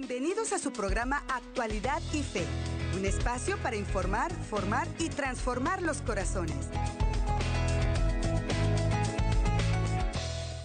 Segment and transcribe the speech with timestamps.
[0.00, 2.46] Bienvenidos a su programa Actualidad y Fe,
[2.96, 6.70] un espacio para informar, formar y transformar los corazones.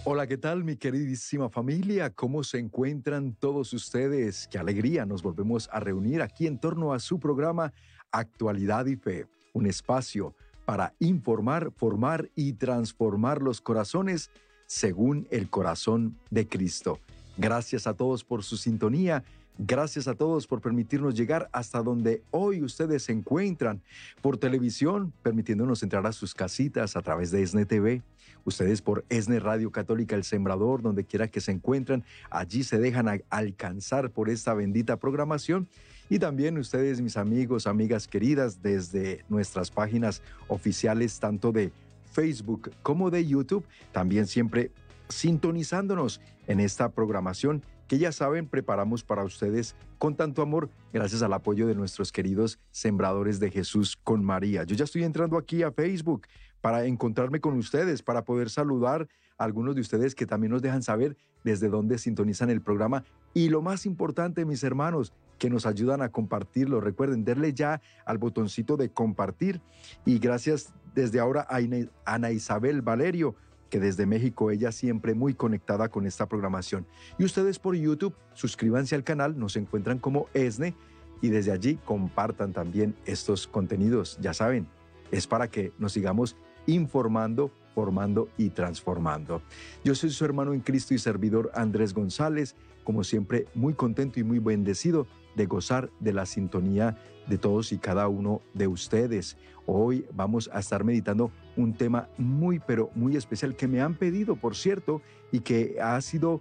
[0.04, 2.08] Hola, ¿qué tal mi queridísima familia?
[2.08, 4.48] ¿Cómo se encuentran todos ustedes?
[4.48, 7.74] Qué alegría nos volvemos a reunir aquí en torno a su programa
[8.12, 10.34] Actualidad y Fe, un espacio
[10.64, 14.30] para informar, formar y transformar los corazones
[14.64, 17.00] según el corazón de Cristo.
[17.36, 19.22] Gracias a todos por su sintonía.
[19.58, 23.80] Gracias a todos por permitirnos llegar hasta donde hoy ustedes se encuentran
[24.20, 28.02] por televisión, permitiéndonos entrar a sus casitas a través de ESNE TV.
[28.44, 33.22] Ustedes por ESNE Radio Católica El Sembrador, donde quiera que se encuentran, allí se dejan
[33.30, 35.68] alcanzar por esta bendita programación.
[36.08, 41.72] Y también ustedes, mis amigos, amigas queridas, desde nuestras páginas oficiales, tanto de
[42.12, 44.70] Facebook como de YouTube, también siempre
[45.08, 51.32] sintonizándonos en esta programación que ya saben preparamos para ustedes con tanto amor gracias al
[51.32, 54.64] apoyo de nuestros queridos sembradores de Jesús con María.
[54.64, 56.26] Yo ya estoy entrando aquí a Facebook
[56.60, 59.06] para encontrarme con ustedes, para poder saludar
[59.38, 63.50] a algunos de ustedes que también nos dejan saber desde dónde sintonizan el programa y
[63.50, 66.80] lo más importante, mis hermanos, que nos ayudan a compartirlo.
[66.80, 69.60] Recuerden, darle ya al botoncito de compartir
[70.04, 71.58] y gracias desde ahora a
[72.06, 73.36] Ana Isabel Valerio
[73.70, 76.86] que desde México ella siempre muy conectada con esta programación.
[77.18, 80.74] Y ustedes por YouTube, suscríbanse al canal, nos encuentran como ESNE
[81.20, 84.18] y desde allí compartan también estos contenidos.
[84.20, 84.68] Ya saben,
[85.10, 89.42] es para que nos sigamos informando, formando y transformando.
[89.84, 94.24] Yo soy su hermano en Cristo y servidor Andrés González, como siempre muy contento y
[94.24, 95.06] muy bendecido
[95.36, 96.96] de gozar de la sintonía
[97.28, 99.36] de todos y cada uno de ustedes.
[99.66, 104.36] Hoy vamos a estar meditando un tema muy, pero muy especial que me han pedido,
[104.36, 106.40] por cierto, y que ha sido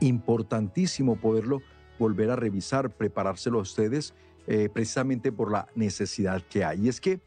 [0.00, 1.60] importantísimo poderlo
[1.98, 4.14] volver a revisar, preparárselo a ustedes,
[4.46, 6.86] eh, precisamente por la necesidad que hay.
[6.86, 7.20] Y es que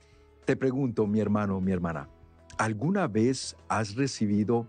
[0.46, 2.10] te pregunto, mi hermano, mi hermana,
[2.58, 4.68] ¿alguna vez has recibido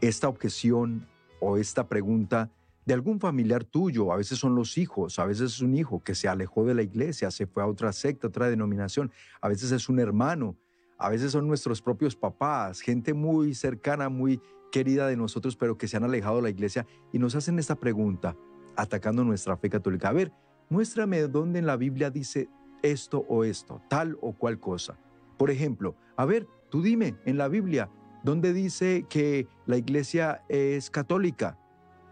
[0.00, 1.08] esta objeción
[1.40, 2.50] o esta pregunta?
[2.84, 6.14] De algún familiar tuyo, a veces son los hijos, a veces es un hijo que
[6.14, 9.10] se alejó de la iglesia, se fue a otra secta, otra denominación,
[9.40, 10.56] a veces es un hermano,
[10.98, 14.40] a veces son nuestros propios papás, gente muy cercana, muy
[14.72, 17.76] querida de nosotros, pero que se han alejado de la iglesia y nos hacen esta
[17.76, 18.36] pregunta,
[18.76, 20.08] atacando nuestra fe católica.
[20.08, 20.32] A ver,
[20.68, 22.48] muéstrame dónde en la Biblia dice
[22.82, 24.98] esto o esto, tal o cual cosa.
[25.36, 27.90] Por ejemplo, a ver, tú dime en la Biblia,
[28.24, 31.58] ¿dónde dice que la iglesia es católica?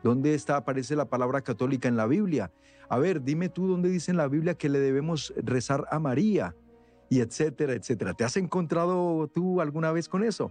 [0.03, 2.51] ¿Dónde está, aparece la palabra católica en la Biblia?
[2.89, 6.55] A ver, dime tú dónde dice en la Biblia que le debemos rezar a María,
[7.11, 8.15] y etcétera, etcétera.
[8.15, 10.51] ¿Te has encontrado tú alguna vez con eso?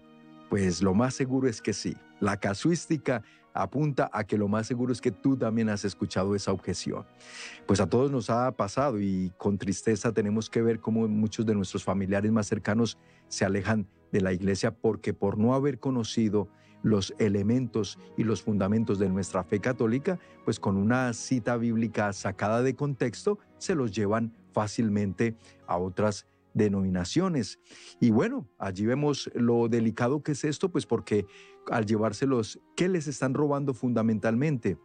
[0.50, 1.96] Pues lo más seguro es que sí.
[2.20, 3.24] La casuística
[3.54, 7.06] apunta a que lo más seguro es que tú también has escuchado esa objeción.
[7.66, 11.56] Pues a todos nos ha pasado y con tristeza tenemos que ver cómo muchos de
[11.56, 12.98] nuestros familiares más cercanos
[13.30, 16.50] se alejan de la iglesia porque por no haber conocido
[16.84, 22.62] los elementos y los fundamentos de nuestra fe católica, pues con una cita bíblica sacada
[22.62, 25.36] de contexto, se los llevan fácilmente
[25.68, 27.60] a otras denominaciones.
[28.00, 31.26] Y bueno, allí vemos lo delicado que es esto, pues porque
[31.70, 34.78] al llevárselos, ¿qué les están robando fundamentalmente?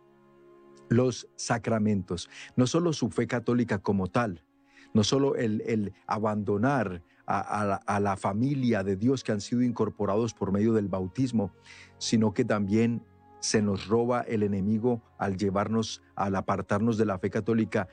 [0.89, 4.45] Los sacramentos, no solo su fe católica como tal,
[4.93, 10.53] no solo el, el abandonar a, la, familia de Dios que han sido incorporados por
[10.53, 11.53] medio del bautismo,
[11.99, 13.03] sino que también
[13.41, 17.89] se nos roba el enemigo al llevarnos, al apartarnos de la fe católica,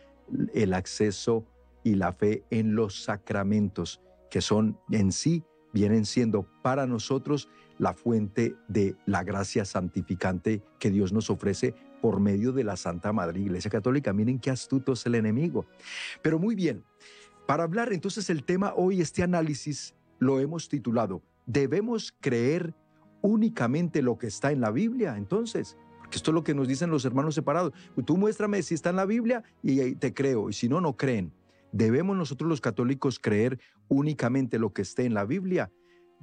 [0.54, 1.46] el acceso
[1.84, 5.44] y la fe en los sacramentos, que son en sí,
[5.74, 12.20] vienen siendo para nosotros la fuente de la gracia santificante que Dios nos ofrece por
[12.20, 14.14] medio de la Santa Madre Iglesia Católica.
[14.14, 15.66] Miren qué astuto es el enemigo.
[16.22, 16.84] Pero muy bien,
[17.48, 22.74] para hablar entonces el tema hoy, este análisis, lo hemos titulado, ¿debemos creer
[23.22, 25.18] únicamente lo que está en la Biblia?
[25.18, 27.74] Entonces, porque esto es lo que nos dicen los hermanos separados.
[28.06, 31.34] Tú muéstrame si está en la Biblia y te creo, y si no, no creen.
[31.72, 35.72] ¿Debemos nosotros los católicos creer únicamente lo que esté en la Biblia?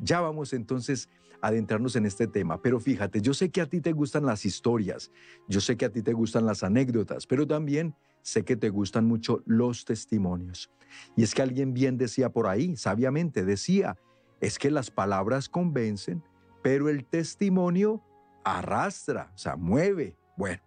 [0.01, 1.09] Ya vamos entonces
[1.41, 4.45] a adentrarnos en este tema, pero fíjate, yo sé que a ti te gustan las
[4.45, 5.11] historias,
[5.49, 9.07] yo sé que a ti te gustan las anécdotas, pero también sé que te gustan
[9.07, 10.71] mucho los testimonios.
[11.17, 13.97] Y es que alguien bien decía por ahí, sabiamente decía,
[14.41, 16.23] es que las palabras convencen,
[16.63, 18.03] pero el testimonio
[18.45, 20.17] arrastra, o sea, mueve.
[20.37, 20.63] Bueno,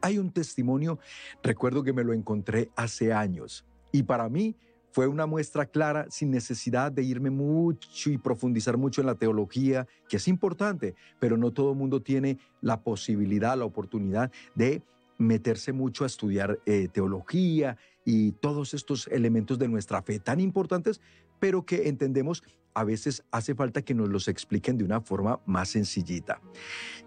[0.00, 0.98] hay un testimonio,
[1.42, 4.56] recuerdo que me lo encontré hace años y para mí
[4.94, 9.88] fue una muestra clara sin necesidad de irme mucho y profundizar mucho en la teología,
[10.08, 14.84] que es importante, pero no todo el mundo tiene la posibilidad, la oportunidad de
[15.18, 21.00] meterse mucho a estudiar eh, teología y todos estos elementos de nuestra fe tan importantes,
[21.40, 25.70] pero que entendemos a veces hace falta que nos los expliquen de una forma más
[25.70, 26.40] sencillita.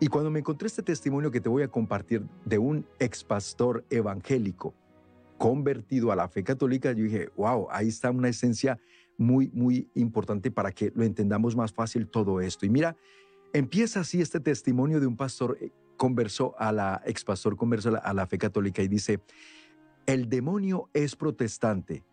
[0.01, 3.85] Y cuando me encontré este testimonio que te voy a compartir de un ex pastor
[3.89, 4.73] evangélico
[5.37, 8.79] convertido a la fe católica, yo dije, wow, ahí está una esencia
[9.17, 12.65] muy, muy importante para que lo entendamos más fácil todo esto.
[12.65, 12.95] Y mira,
[13.53, 18.13] empieza así este testimonio de un pastor eh, conversó a la ex pastor conversó a
[18.13, 19.19] la fe católica y dice,
[20.05, 22.03] el demonio es protestante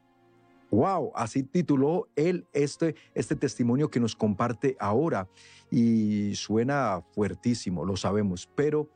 [0.75, 5.29] Wow, así tituló él este, este testimonio que nos comparte ahora.
[5.71, 8.89] Y suena fuertísimo, lo sabemos, pero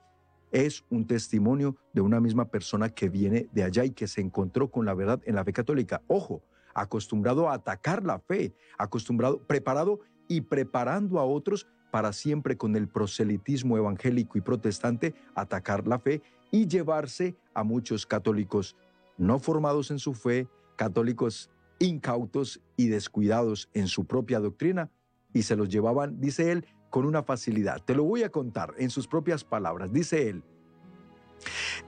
[0.52, 4.70] es un testimonio de una misma persona que viene de allá y que se encontró
[4.70, 6.02] con la verdad en la fe católica.
[6.06, 6.42] Ojo,
[6.74, 12.88] acostumbrado a atacar la fe, acostumbrado, preparado y preparando a otros para siempre con el
[12.88, 18.76] proselitismo evangélico y protestante atacar la fe y llevarse a muchos católicos
[19.16, 24.90] no formados en su fe, católicos incautos y descuidados en su propia doctrina
[25.32, 27.82] y se los llevaban, dice él, con una facilidad.
[27.84, 29.92] Te lo voy a contar en sus propias palabras.
[29.92, 30.42] Dice él,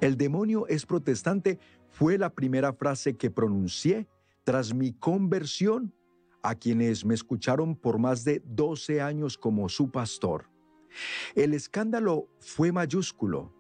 [0.00, 1.58] el demonio es protestante
[1.88, 4.06] fue la primera frase que pronuncié
[4.44, 5.92] tras mi conversión
[6.42, 10.48] a quienes me escucharon por más de 12 años como su pastor.
[11.34, 13.52] El escándalo fue mayúsculo.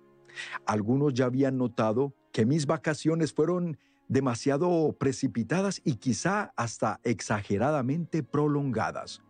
[0.64, 3.76] Algunos ya habían notado que mis vacaciones fueron
[4.08, 9.22] demasiado precipitadas y quizá hasta exageradamente prolongadas.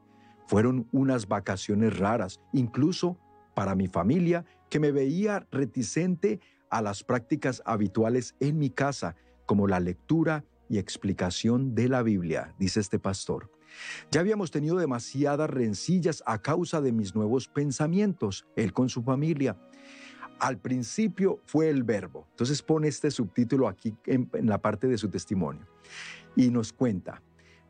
[0.51, 3.17] Fueron unas vacaciones raras, incluso
[3.55, 9.15] para mi familia, que me veía reticente a las prácticas habituales en mi casa,
[9.47, 13.53] como la lectura y explicación de la Biblia, dice este pastor.
[14.11, 19.57] Ya habíamos tenido demasiadas rencillas a causa de mis nuevos pensamientos, él con su familia,
[20.41, 22.27] al principio fue el verbo.
[22.31, 25.65] Entonces pone este subtítulo aquí en, la parte de su testimonio
[26.35, 27.23] y nos cuenta,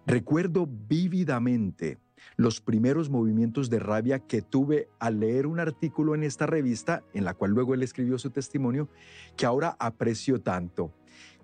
[0.07, 1.99] recuerdo vívidamente
[2.37, 7.25] los primeros movimientos de rabia que tuve al leer un artículo en esta revista, en
[7.25, 8.89] la cual luego él escribió su testimonio,
[9.37, 10.93] que ahora aprecio tanto.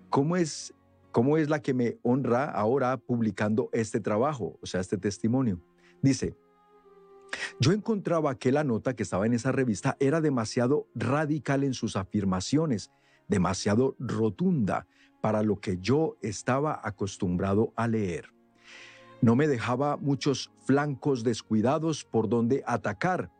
[0.09, 0.73] ¿Cómo es,
[1.11, 5.61] cómo es la que me honra ahora publicando este trabajo, o sea, este testimonio?
[6.01, 6.35] Dice,
[7.59, 11.95] yo encontraba que la nota que estaba en esa revista era demasiado radical en sus
[11.95, 12.91] afirmaciones,
[13.27, 14.87] demasiado rotunda
[15.21, 18.36] para lo que yo estaba acostumbrado a leer.
[19.21, 23.31] No me dejaba muchos flancos descuidados por donde atacar,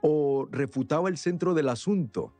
[0.00, 2.32] o refutaba el centro del asunto,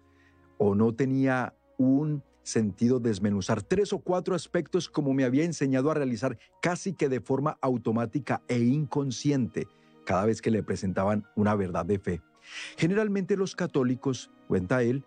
[0.58, 5.94] o no tenía un sentido desmenuzar tres o cuatro aspectos como me había enseñado a
[5.94, 9.66] realizar casi que de forma automática e inconsciente
[10.04, 12.22] cada vez que le presentaban una verdad de fe.
[12.76, 15.04] Generalmente los católicos, cuenta él,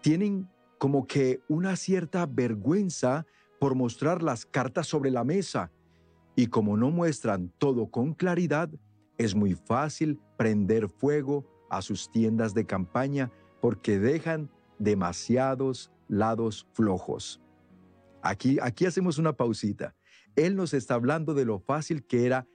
[0.00, 0.48] tienen
[0.78, 3.26] como que una cierta vergüenza
[3.60, 5.70] por mostrar las cartas sobre la mesa
[6.38, 8.70] y como no muestran todo con claridad,
[9.16, 14.48] es muy fácil prender fuego a sus tiendas de campaña porque dejan
[14.78, 17.40] demasiados lados flojos.
[18.22, 19.96] Aquí, aquí hacemos una pausita.
[20.36, 22.46] Él nos está hablando de lo fácil que era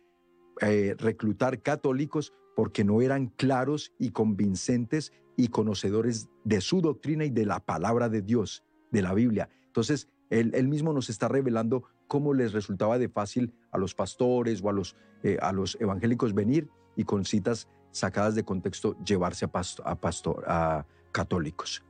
[0.61, 7.31] eh, reclutar católicos porque no eran claros y convincentes y conocedores de su doctrina y
[7.31, 9.49] de la palabra de Dios, de la Biblia.
[9.65, 14.69] Entonces, él, mismo nos está revelando cómo les resultaba de fácil a los pastores o
[14.69, 19.51] a los, eh, a los evangélicos venir y con citas sacadas de contexto llevarse a,
[19.83, 21.83] a, pastor, a católicos.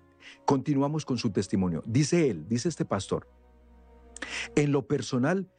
[0.45, 1.83] Continuamos con su testimonio.
[1.85, 3.27] Dice él, dice este pastor,
[4.55, 5.49] en lo personal,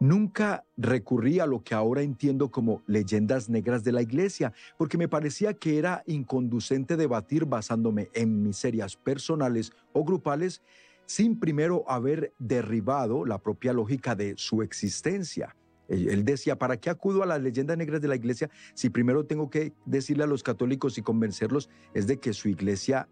[0.00, 5.08] Nunca recurrí a lo que ahora entiendo como leyendas negras de la iglesia, porque me
[5.08, 10.62] parecía que era inconducente debatir basándome en miserias personales o grupales
[11.06, 15.56] sin primero haber derribado la propia lógica de su existencia.
[15.88, 19.50] Él decía, ¿para qué acudo a las leyendas negras de la iglesia si primero tengo
[19.50, 23.08] que decirle a los católicos y convencerlos es de que su iglesia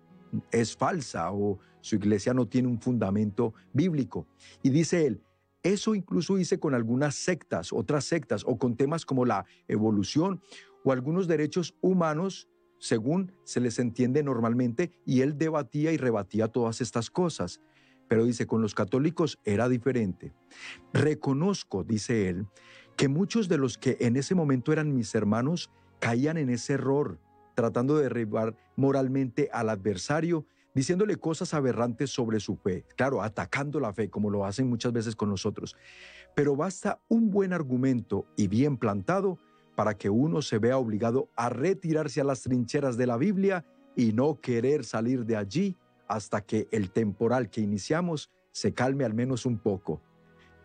[0.50, 4.26] es falsa o su iglesia no tiene un fundamento bíblico?
[4.62, 5.22] Y dice él,
[5.62, 10.40] eso incluso hice con algunas sectas, otras sectas, o con temas como la evolución
[10.84, 16.80] o algunos derechos humanos, según se les entiende normalmente, y él debatía y rebatía todas
[16.80, 17.60] estas cosas.
[18.12, 20.34] Pero dice, con los católicos era diferente.
[20.92, 22.46] Reconozco, dice él,
[22.94, 27.18] que muchos de los que en ese momento eran mis hermanos caían en ese error,
[27.54, 33.94] tratando de derribar moralmente al adversario diciéndole cosas aberrantes sobre su fe, claro, atacando la
[33.94, 35.74] fe como lo hacen muchas veces con nosotros.
[36.36, 39.38] Pero basta un buen argumento y bien plantado
[39.74, 43.64] para que uno se vea obligado a retirarse a las trincheras de la Biblia
[43.96, 45.78] y no querer salir de allí
[46.08, 50.02] hasta que el temporal que iniciamos se calme al menos un poco.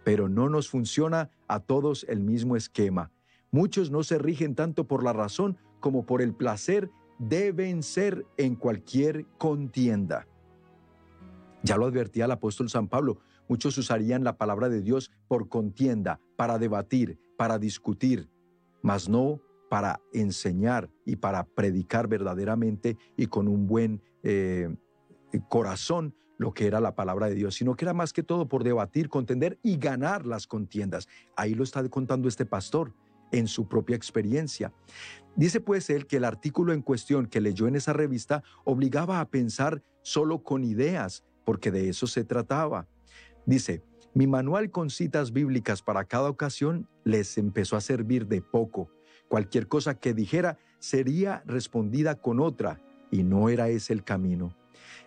[0.03, 3.12] Pero no nos funciona a todos el mismo esquema.
[3.51, 6.89] Muchos no se rigen tanto por la razón como por el placer
[7.20, 10.27] de vencer en cualquier contienda.
[11.63, 16.20] Ya lo advertía el apóstol San Pablo, muchos usarían la palabra de Dios por contienda,
[16.36, 18.29] para debatir, para discutir,
[18.82, 24.74] mas no para enseñar y para predicar verdaderamente y con un buen eh,
[25.48, 28.63] corazón lo que era la palabra de Dios, sino que era más que todo por
[28.63, 31.07] debatir, contender y ganar las contiendas.
[31.36, 32.93] Ahí lo está contando este pastor
[33.31, 34.74] en su propia experiencia.
[35.36, 39.29] Dice pues él que el artículo en cuestión que leyó en esa revista obligaba a
[39.29, 42.88] pensar solo con ideas, porque de eso se trataba.
[43.46, 48.89] Dice, mi manual con citas bíblicas para cada ocasión les empezó a servir de poco.
[49.27, 52.81] Cualquier cosa que dijera sería respondida con otra,
[53.12, 54.56] y no era ese el camino.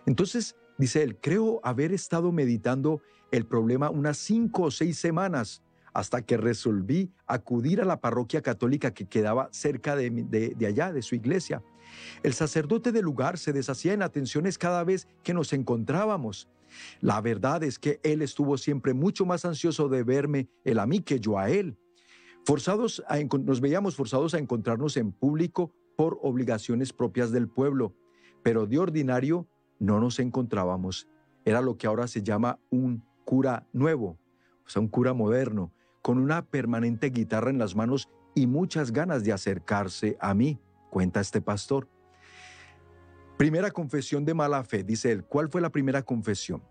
[0.05, 5.61] Entonces, dice él, creo haber estado meditando el problema unas cinco o seis semanas
[5.93, 11.15] hasta que resolví acudir a la parroquia católica que quedaba cerca de, allá, de su
[11.15, 11.61] iglesia.
[12.23, 16.47] El sacerdote del lugar se deshacía en atenciones cada vez que nos encontrábamos.
[17.01, 21.01] La verdad es que él estuvo siempre mucho más ansioso de verme él a mí
[21.01, 21.77] que yo a él.
[22.45, 27.93] Forzados a, nos veíamos forzados a encontrarnos en público por obligaciones propias del pueblo,
[28.41, 29.47] pero de ordinario
[29.81, 31.07] no nos encontrábamos.
[31.43, 34.19] Era lo que ahora se llama un cura nuevo,
[34.63, 35.73] o sea, un cura moderno,
[36.03, 40.59] con una permanente guitarra en las manos y muchas ganas de acercarse a mí,
[40.91, 41.89] cuenta este pastor.
[43.37, 45.25] Primera confesión de mala fe, dice él.
[45.25, 46.61] ¿Cuál fue la primera confesión?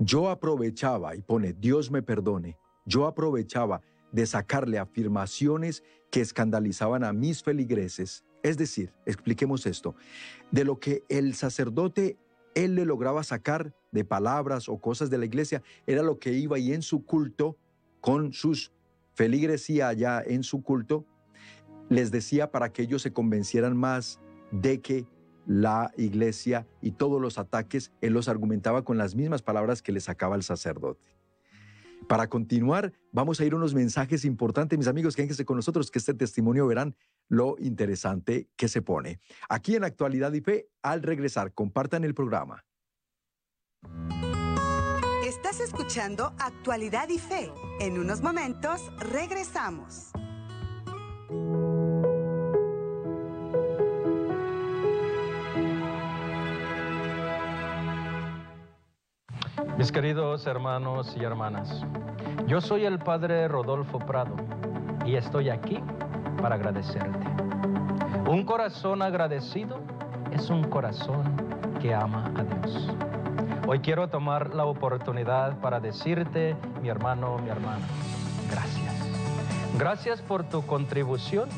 [0.00, 7.12] Yo aprovechaba, y pone, Dios me perdone, yo aprovechaba de sacarle afirmaciones que escandalizaban a
[7.12, 8.24] mis feligreses.
[8.42, 9.94] Es decir, expliquemos esto,
[10.50, 12.16] de lo que el sacerdote,
[12.54, 16.58] él le lograba sacar de palabras o cosas de la iglesia, era lo que iba
[16.58, 17.56] y en su culto
[18.00, 18.72] con sus
[19.14, 21.04] feligresía allá en su culto,
[21.88, 24.20] les decía para que ellos se convencieran más
[24.50, 25.06] de que
[25.46, 30.00] la iglesia y todos los ataques, él los argumentaba con las mismas palabras que le
[30.00, 31.19] sacaba el sacerdote.
[32.08, 35.98] Para continuar, vamos a ir a unos mensajes importantes, mis amigos, quédense con nosotros, que
[35.98, 36.96] este testimonio verán
[37.28, 39.20] lo interesante que se pone.
[39.48, 42.64] Aquí en Actualidad y Fe, al regresar, compartan el programa.
[45.24, 47.52] Estás escuchando Actualidad y Fe.
[47.78, 50.10] En unos momentos regresamos.
[59.78, 61.84] Mis queridos hermanos y hermanas,
[62.46, 64.34] yo soy el Padre Rodolfo Prado
[65.06, 65.82] y estoy aquí
[66.42, 67.26] para agradecerte.
[68.28, 69.80] Un corazón agradecido
[70.32, 71.22] es un corazón
[71.80, 72.90] que ama a Dios.
[73.66, 77.86] Hoy quiero tomar la oportunidad para decirte, mi hermano, mi hermana,
[78.50, 78.94] gracias.
[79.78, 81.48] Gracias por tu contribución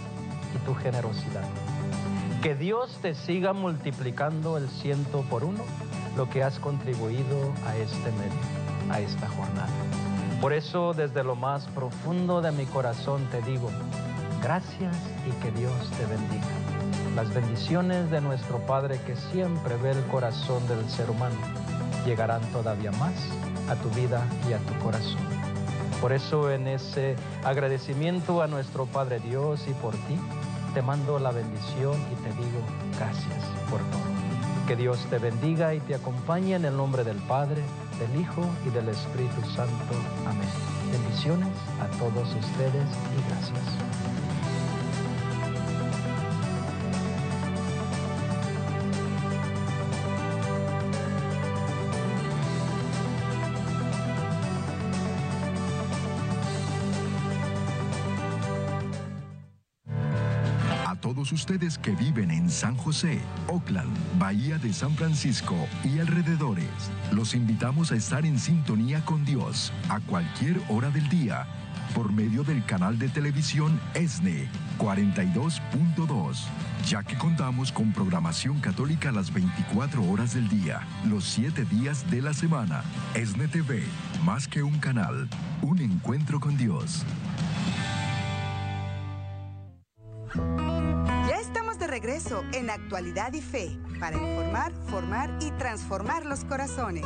[0.55, 1.45] y tu generosidad.
[2.43, 5.63] Que Dios te siga multiplicando el ciento por uno
[6.17, 9.69] lo que has contribuido a este medio, a esta jornada.
[10.41, 13.71] Por eso, desde lo más profundo de mi corazón te digo,
[14.43, 16.47] gracias y que Dios te bendiga.
[17.15, 21.37] Las bendiciones de nuestro Padre que siempre ve el corazón del ser humano
[22.05, 23.15] llegarán todavía más
[23.69, 25.21] a tu vida y a tu corazón.
[26.01, 27.15] Por eso en ese
[27.45, 30.19] agradecimiento a nuestro Padre Dios y por ti,
[30.75, 32.61] te mando la bendición y te digo
[32.99, 34.12] gracias por todo.
[34.73, 37.61] Que Dios te bendiga y te acompañe en el nombre del Padre,
[37.99, 39.93] del Hijo y del Espíritu Santo.
[40.27, 40.49] Amén.
[40.91, 44.32] Bendiciones a todos ustedes y gracias.
[61.33, 66.69] Ustedes que viven en San José, Oakland, Bahía de San Francisco y alrededores,
[67.11, 71.47] los invitamos a estar en sintonía con Dios a cualquier hora del día
[71.95, 74.49] por medio del canal de televisión ESNE
[74.79, 76.39] 42.2,
[76.89, 82.23] ya que contamos con programación católica las 24 horas del día, los 7 días de
[82.23, 82.83] la semana.
[83.15, 83.85] ESNE TV,
[84.25, 85.29] más que un canal,
[85.61, 87.05] un encuentro con Dios.
[92.53, 97.05] En Actualidad y Fe para informar, formar y transformar los corazones.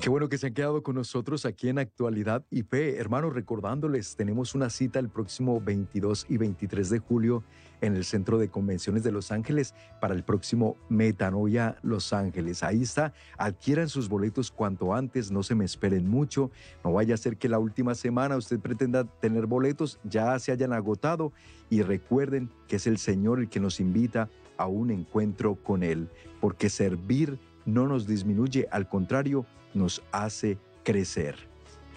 [0.00, 2.98] Qué bueno que se han quedado con nosotros aquí en Actualidad y Fe.
[2.98, 7.42] Hermanos, recordándoles, tenemos una cita el próximo 22 y 23 de julio
[7.80, 12.62] en el Centro de Convenciones de Los Ángeles para el próximo Metanoia Los Ángeles.
[12.62, 16.50] Ahí está, adquieran sus boletos cuanto antes, no se me esperen mucho,
[16.82, 20.72] no vaya a ser que la última semana usted pretenda tener boletos, ya se hayan
[20.72, 21.32] agotado
[21.70, 26.08] y recuerden que es el Señor el que nos invita a un encuentro con Él,
[26.40, 31.36] porque servir no nos disminuye, al contrario, nos hace crecer.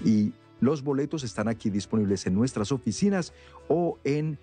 [0.04, 3.34] Y los boletos están aquí disponibles en nuestras oficinas
[3.68, 4.40] o en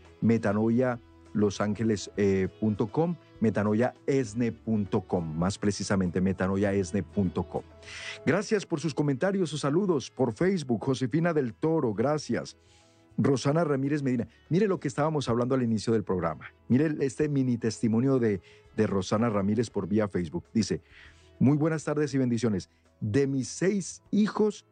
[1.35, 7.63] metanoialosangeles.com, metanoiaesne.com, más precisamente metanoiaesne.com.
[8.25, 12.57] Gracias por sus comentarios, sus saludos por Facebook, Josefina del Toro, gracias.
[13.17, 16.53] Rosana Ramírez Medina, mire lo que estábamos hablando al inicio del programa.
[16.67, 18.41] Mire este mini testimonio de,
[18.77, 20.47] de Rosana Ramírez por vía Facebook.
[20.53, 20.83] Dice,
[21.39, 24.67] muy buenas tardes y bendiciones de mis seis hijos,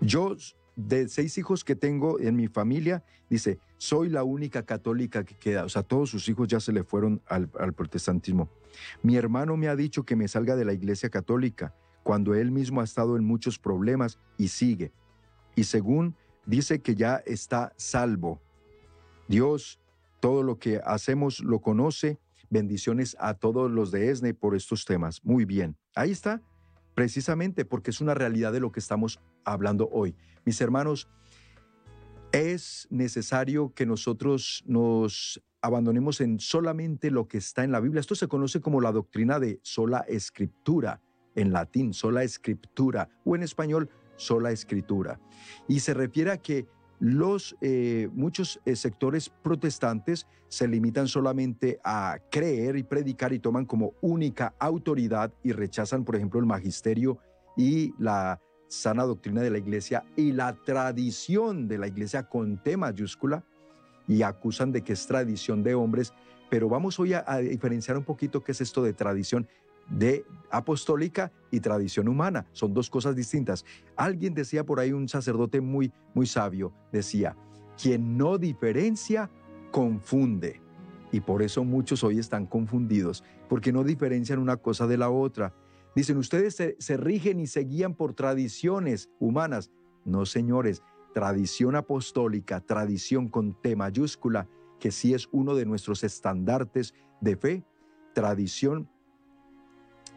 [0.00, 0.36] yo
[0.76, 5.64] de seis hijos que tengo en mi familia, dice, soy la única católica que queda.
[5.64, 8.48] O sea, todos sus hijos ya se le fueron al, protestantismo.
[9.02, 12.80] Mi hermano me ha dicho que me salga de la iglesia católica cuando él mismo
[12.80, 14.92] ha estado en muchos problemas y sigue.
[15.54, 18.40] Y según dice que ya está salvo.
[19.28, 19.80] Dios,
[20.20, 22.18] todo lo que hacemos lo conoce.
[22.50, 25.24] Bendiciones a todos los de ESNE por estos temas.
[25.24, 25.76] Muy bien.
[25.94, 26.42] Ahí está
[26.94, 30.14] precisamente porque es una realidad de lo que estamos hablando hoy.
[30.44, 31.08] Mis hermanos,
[32.32, 38.00] es necesario que nosotros nos abandonemos en solamente lo que está en la Biblia.
[38.00, 41.00] Esto se conoce como la doctrina de sola escritura,
[41.34, 45.20] en latín, sola escritura, o en español, sola escritura.
[45.68, 46.66] Y se refiere a que
[47.02, 53.66] los eh, muchos eh, sectores protestantes se limitan solamente a creer y predicar y toman
[53.66, 57.18] como única autoridad y rechazan, por ejemplo, el magisterio
[57.56, 62.76] y la sana doctrina de la iglesia y la tradición de la iglesia con T
[62.76, 63.44] mayúscula
[64.06, 66.14] y acusan de que es tradición de hombres.
[66.50, 69.48] Pero vamos hoy a diferenciar un poquito qué es esto de tradición
[69.88, 72.46] de apostólica y tradición humana.
[72.52, 73.64] Son dos cosas distintas.
[73.96, 77.36] Alguien decía por ahí, un sacerdote muy, muy sabio, decía,
[77.80, 79.30] quien no diferencia,
[79.70, 80.60] confunde.
[81.10, 85.54] Y por eso muchos hoy están confundidos, porque no diferencian una cosa de la otra.
[85.94, 89.70] Dicen, ustedes se, rigen y se guían por tradiciones humanas.
[90.04, 94.48] No, señores, tradición apostólica, tradición con T mayúscula,
[94.80, 97.64] que sí es uno de nuestros estandartes de fe,
[98.14, 98.88] tradición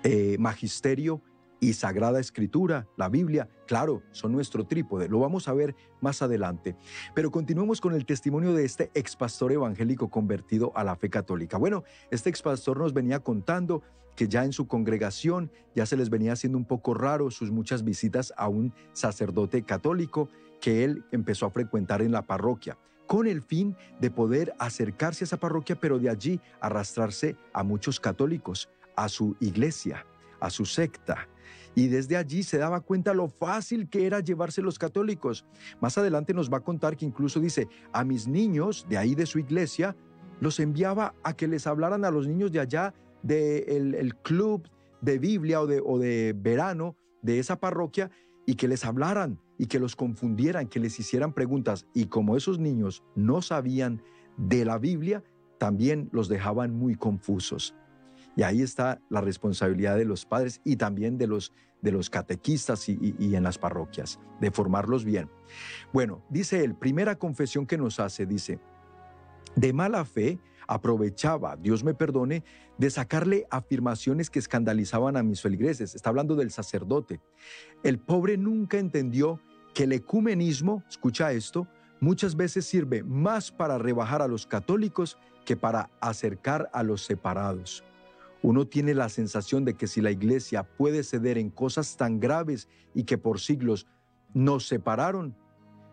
[0.06, 1.24] eh, magisterio
[1.60, 6.76] y Sagrada Escritura, la Biblia, claro, son nuestro trípode, lo vamos a ver más adelante.
[7.15, 11.58] Pero continuemos con el testimonio de este ex pastor evangélico convertido a la fe católica.
[11.58, 13.82] Bueno, este ex pastor nos venía contando
[14.15, 17.84] que ya en su congregación ya se les venía haciendo un poco raro sus muchas
[17.84, 20.30] visitas a un sacerdote católico
[20.62, 25.26] que él empezó a frecuentar en la parroquia con el fin de poder acercarse a
[25.26, 30.06] esa parroquia, pero de allí arrastrarse a muchos católicos a su iglesia,
[30.40, 31.28] a su secta.
[31.76, 35.46] Y desde allí se daba cuenta lo fácil que era llevarse los católicos.
[35.82, 39.26] Más adelante nos va a contar que incluso dice, a mis niños de ahí de
[39.26, 39.96] su iglesia,
[40.40, 44.70] los enviaba a que les hablaran a los niños de allá del el club
[45.02, 48.12] de Biblia o de verano de esa parroquia
[48.46, 51.88] y que les hablaran y que los confundieran, que les hicieran preguntas.
[51.94, 54.02] Y como esos niños no sabían
[54.38, 55.24] de la Biblia,
[55.58, 57.76] también los dejaban muy confusos.
[58.36, 62.89] Y ahí está la responsabilidad de los padres y también de los, de los catequistas
[62.89, 65.30] y, y en las parroquias, de formarlos bien.
[65.93, 68.60] Bueno, dice él, primera confesión que nos hace, dice,
[69.56, 72.43] de mala fe aprovechaba, Dios me perdone,
[72.78, 75.95] de sacarle afirmaciones que escandalizaban a mis feligreses.
[75.95, 77.21] Está hablando del sacerdote.
[77.84, 79.39] El pobre nunca entendió
[79.74, 81.67] que el ecumenismo, escucha esto,
[82.00, 87.84] muchas veces sirve más para rebajar a los católicos que para acercar a los separados.
[88.46, 92.70] Uno tiene la sensación de que si la iglesia puede ceder en cosas tan graves
[92.94, 93.88] y que por siglos
[94.36, 95.36] nos separaron,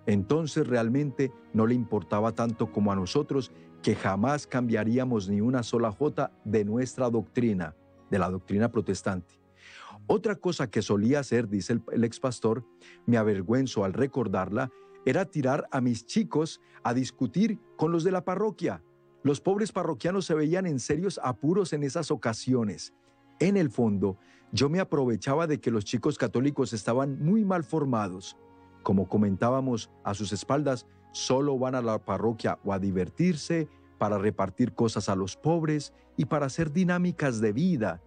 [0.05, 5.91] entonces realmente no le importaba tanto como a nosotros que jamás cambiaríamos ni una sola
[5.93, 7.75] jota de nuestra doctrina,
[8.11, 9.41] de la doctrina protestante.
[10.07, 12.67] Otra cosa que solía hacer, dice el, ex pastor,
[13.07, 14.71] me avergüenzo al recordarla,
[15.07, 18.83] era tirar a mis chicos a discutir con los de la parroquia
[19.23, 22.93] los pobres parroquianos se veían en serios apuros en esas ocasiones.
[23.39, 24.17] En el fondo,
[24.53, 28.37] yo me aprovechaba de que los chicos católicos estaban muy mal formados.
[28.83, 33.69] Como comentábamos a sus espaldas, solo van a la parroquia o a divertirse,
[34.03, 38.03] para repartir cosas a los pobres y para hacer dinámicas de vida,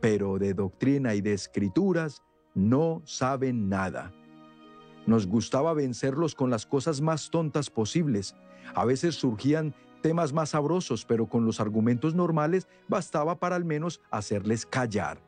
[0.00, 2.24] pero de doctrina y de escrituras,
[2.56, 4.12] no saben nada.
[5.06, 8.34] Nos gustaba vencerlos con las cosas más tontas posibles.
[8.74, 9.72] A veces surgían
[10.06, 15.18] temas más sabrosos, pero con los argumentos normales bastaba para al menos hacerles callar.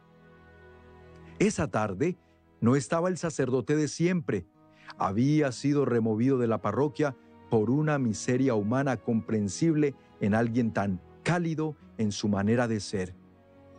[1.41, 2.17] Esa tarde
[2.61, 4.47] no estaba el sacerdote de siempre.
[4.97, 7.17] Había sido removido de la parroquia
[7.51, 13.17] por una miseria humana comprensible en alguien tan cálido en su manera de ser.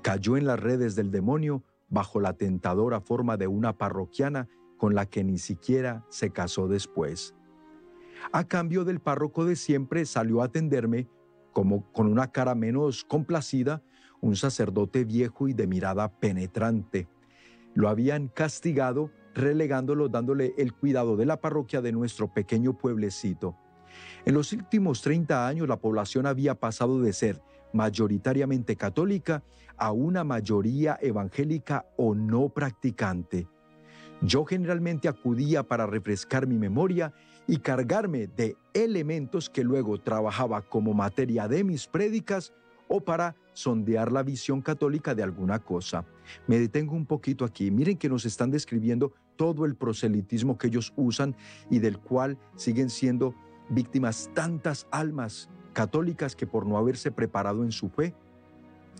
[0.02, 5.06] Cayó en las redes del demonio bajo la tentadora forma de una parroquiana con la
[5.06, 7.36] que ni siquiera se casó después.
[8.32, 11.08] A cambio del párroco de siempre salió a atenderme,
[11.54, 13.82] como con una cara menos complacida,
[14.22, 17.08] un sacerdote viejo y de mirada penetrante.
[17.74, 23.56] Lo habían castigado relegándolo dándole el cuidado de la parroquia de nuestro pequeño pueblecito.
[24.26, 27.42] En los últimos 30 años la población había pasado de ser
[27.74, 29.44] mayoritariamente católica
[29.78, 33.48] a una mayoría evangélica o no practicante.
[34.22, 37.14] Yo generalmente acudía para refrescar mi memoria
[37.50, 42.54] y cargarme de elementos que luego trabajaba como materia de mis prédicas
[42.88, 46.06] o para sondear la visión católica de alguna cosa.
[46.46, 47.72] Me detengo un poquito aquí.
[47.72, 51.36] Miren que nos están describiendo todo el proselitismo que ellos usan
[51.72, 53.34] y del cual siguen siendo
[53.70, 58.14] víctimas tantas almas católicas que por no haberse preparado en su fe,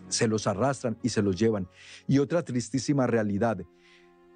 [0.08, 1.68] se los arrastran y se los llevan.
[2.08, 3.58] Y otra tristísima realidad,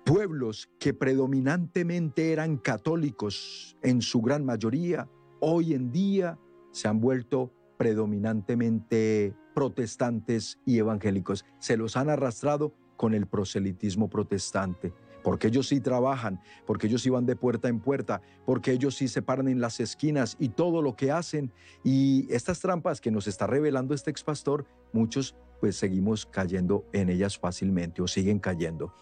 [0.05, 5.09] pueblos que predominantemente eran católicos en su gran mayoría,
[5.40, 6.38] hoy en día
[6.73, 11.45] se han vuelto predominantemente protestantes y evangélicos.
[11.59, 14.93] Se los han arrastrado con el proselitismo protestante
[15.25, 19.09] porque ellos sí trabajan, porque ellos sí van de puerta en puerta, porque ellos sí
[19.09, 21.51] se paran en las esquinas y todo lo que hacen.
[21.83, 27.38] Y estas trampas que nos está revelando este expastor, muchos pues seguimos cayendo en ellas
[27.38, 28.92] fácilmente o siguen cayendo.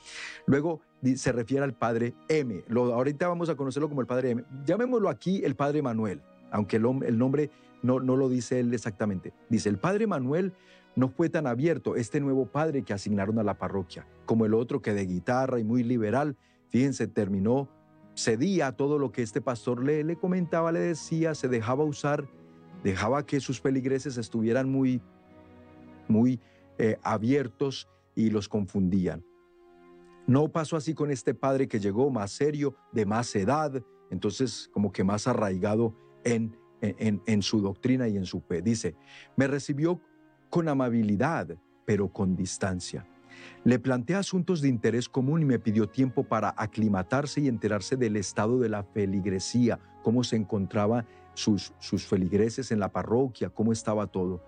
[0.47, 0.81] Luego
[1.17, 2.63] se refiere al padre M.
[2.69, 4.45] Lo, ahorita vamos a conocerlo como el padre M.
[4.65, 6.23] Llamémoslo aquí el padre Manuel,
[6.53, 7.51] aunque el, nombre
[7.83, 9.33] no, lo dice él exactamente.
[9.49, 10.53] Dice, el padre Manuel
[10.95, 14.81] no fue tan abierto este nuevo padre que asignaron a la parroquia, como el otro
[14.81, 16.37] que de guitarra y muy liberal,
[16.69, 17.69] fíjense, terminó,
[18.17, 22.29] cedía todo lo que este pastor le, le comentaba, le decía, se dejaba usar,
[22.85, 25.03] dejaba que sus peligreses estuvieran muy,
[26.07, 26.39] muy
[26.79, 29.25] eh, abiertos y los confundían.
[30.27, 34.93] No pasó así con este padre que llegó más serio, de más edad, entonces como
[34.93, 38.63] que más arraigado en, en, su doctrina y en su fe.
[38.63, 38.95] Dice,
[39.37, 40.01] me recibió
[40.51, 43.07] con amabilidad, pero con distancia.
[43.65, 48.17] Le planteé asuntos de interés común y me pidió tiempo para aclimatarse y enterarse del
[48.17, 54.07] estado de la feligresía, cómo se encontraban sus, sus feligreses en la parroquia, cómo estaba
[54.07, 54.45] todo.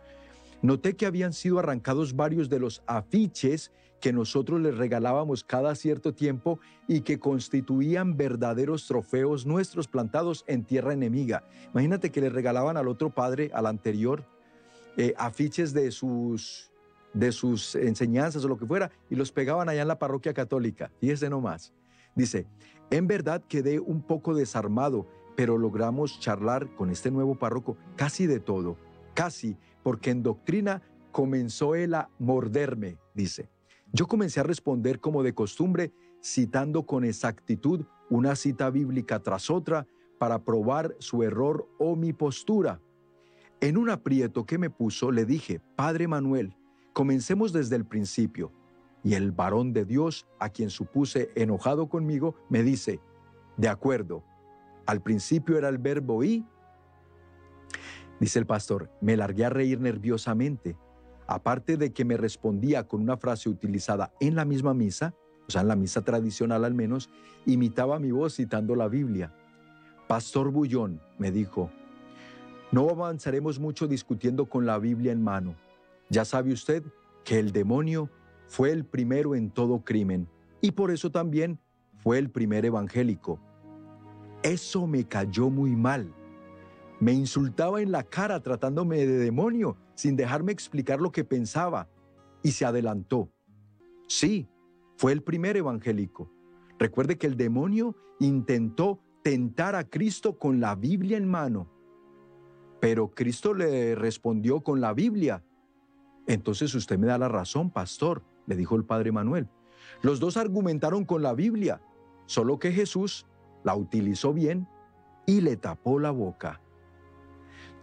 [0.64, 6.14] Noté que habían sido arrancados varios de los afiches que nosotros les regalábamos cada cierto
[6.14, 11.44] tiempo y que constituían verdaderos trofeos nuestros plantados en tierra enemiga.
[11.74, 14.24] Imagínate que le regalaban al otro padre, al anterior,
[14.96, 16.72] eh, afiches de sus,
[17.12, 20.90] de sus enseñanzas o lo que fuera y los pegaban allá en la parroquia católica.
[20.98, 21.74] Fíjese nomás.
[22.14, 22.46] Dice,
[22.88, 28.40] en verdad quedé un poco desarmado, pero logramos charlar con este nuevo párroco casi de
[28.40, 28.79] todo,
[29.12, 33.49] casi, porque en doctrina comenzó él a morderme, dice.
[33.92, 39.87] Yo comencé a responder como de costumbre, citando con exactitud una cita bíblica tras otra
[40.18, 42.81] para probar su error o mi postura.
[43.61, 46.57] En un aprieto que me puso, le dije, Padre Manuel,
[46.92, 48.51] comencemos desde el principio.
[49.05, 53.01] Y el varón de Dios, a quien supuse enojado conmigo, me dice,
[53.59, 54.25] de acuerdo,
[54.87, 56.44] al principio era el verbo y...
[58.24, 60.78] Dice el pastor, me largué a reír nerviosamente.
[61.26, 65.14] Aparte de que me respondía con una frase utilizada en la misma misa,
[65.46, 67.10] o sea, en la misa tradicional al menos,
[67.44, 69.34] imitaba mi voz citando la Biblia.
[70.08, 71.70] Pastor Bullón, me dijo,
[72.72, 75.54] no avanzaremos mucho discutiendo con la Biblia en mano.
[76.08, 76.82] Ya sabe usted
[77.24, 78.08] que el demonio
[78.46, 80.30] fue el primero en todo crimen
[80.62, 81.58] y por eso también
[81.98, 83.38] fue el primer evangélico.
[84.42, 86.10] Eso me cayó muy mal.
[87.05, 91.90] Me insultaba en la cara tratándome de demonio sin dejarme explicar lo que pensaba
[92.43, 93.31] y se adelantó.
[94.09, 94.49] Sí,
[94.97, 96.31] fue el primer evangélico.
[96.79, 101.75] Recuerde que el demonio intentó tentar a Cristo con la Biblia en mano
[102.85, 105.43] pero Cristo le respondió con la Biblia.
[106.27, 109.49] Entonces usted me da la razón, pastor, le dijo el padre Manuel.
[110.03, 111.81] Los dos argumentaron con la Biblia,
[112.27, 113.27] solo que Jesús
[113.62, 114.69] la utilizó bien
[115.25, 116.61] y le tapó la boca.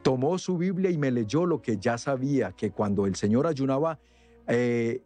[0.02, 4.00] Tomó su Biblia y me leyó lo que ya sabía, que cuando el Señor ayunaba
[4.48, 5.02] eh,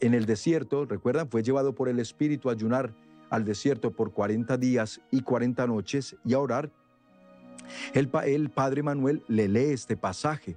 [0.00, 2.94] en el desierto, recuerdan, fue llevado por el Espíritu a ayunar
[3.30, 6.70] al desierto por 40 días y 40 noches y a orar,
[7.94, 10.56] el, el padre Manuel le lee este pasaje.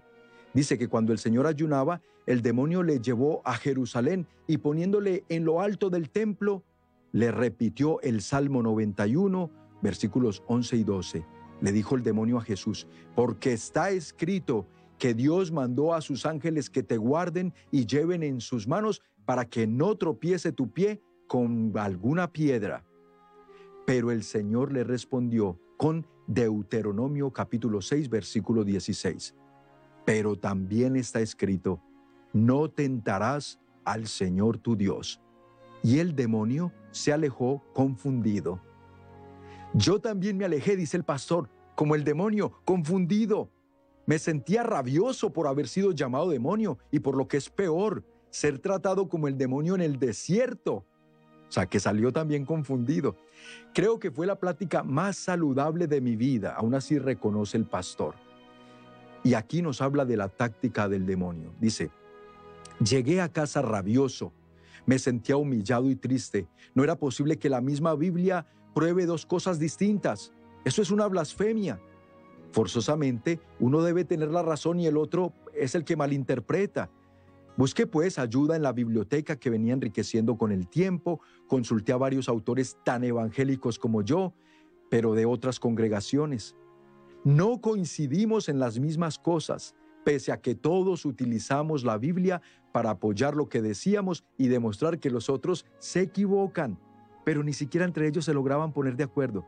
[0.53, 5.45] Dice que cuando el Señor ayunaba, el demonio le llevó a Jerusalén y poniéndole en
[5.45, 6.63] lo alto del templo,
[7.11, 9.51] le repitió el Salmo 91,
[9.81, 11.25] versículos 11 y 12.
[11.63, 16.69] Le dijo el demonio a Jesús, porque está escrito que Dios mandó a sus ángeles
[16.69, 21.71] que te guarden y lleven en sus manos para que no tropiece tu pie con
[21.77, 22.83] alguna piedra.
[23.85, 29.33] Pero el Señor le respondió con Deuteronomio capítulo 6, versículo 16.
[30.03, 31.81] Pero también está escrito,
[32.33, 35.21] no tentarás al Señor tu Dios.
[35.81, 38.59] Y el demonio se alejó confundido.
[39.73, 43.49] Yo también me alejé, dice el pastor, como el demonio, confundido.
[44.05, 48.59] Me sentía rabioso por haber sido llamado demonio y por lo que es peor, ser
[48.59, 50.85] tratado como el demonio en el desierto.
[51.47, 53.15] O sea, que salió también confundido.
[53.73, 58.15] Creo que fue la plática más saludable de mi vida, aún así reconoce el pastor.
[59.23, 61.53] Y aquí nos habla de la táctica del demonio.
[61.59, 61.91] Dice,
[62.83, 64.33] llegué a casa rabioso,
[64.85, 66.47] me sentía humillado y triste.
[66.75, 70.31] No era posible que la misma Biblia pruebe dos cosas distintas.
[70.65, 71.79] Eso es una blasfemia.
[72.51, 76.89] Forzosamente, uno debe tener la razón y el otro es el que malinterpreta.
[77.55, 82.27] Busqué pues ayuda en la biblioteca que venía enriqueciendo con el tiempo, consulté a varios
[82.27, 84.33] autores tan evangélicos como yo,
[84.89, 86.55] pero de otras congregaciones.
[87.23, 93.35] No coincidimos en las mismas cosas, pese a que todos utilizamos la Biblia para apoyar
[93.35, 96.79] lo que decíamos y demostrar que los otros se equivocan,
[97.23, 99.45] pero ni siquiera entre ellos se lograban poner de acuerdo.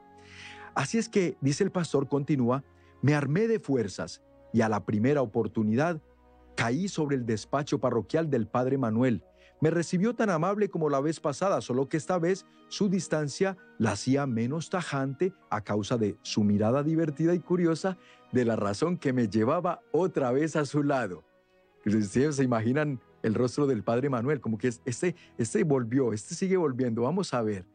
[0.73, 2.63] Así es que, dice el pastor, continúa,
[3.01, 4.21] me armé de fuerzas
[4.53, 6.01] y a la primera oportunidad
[6.55, 9.23] Caí sobre el despacho parroquial del padre Manuel.
[9.61, 13.91] Me recibió tan amable como la vez pasada, solo que esta vez su distancia la
[13.91, 17.97] hacía menos tajante a causa de su mirada divertida y curiosa
[18.31, 21.23] de la razón que me llevaba otra vez a su lado.
[21.85, 27.01] Se imaginan el rostro del padre Manuel, como que este, este volvió, este sigue volviendo,
[27.01, 27.65] vamos a ver.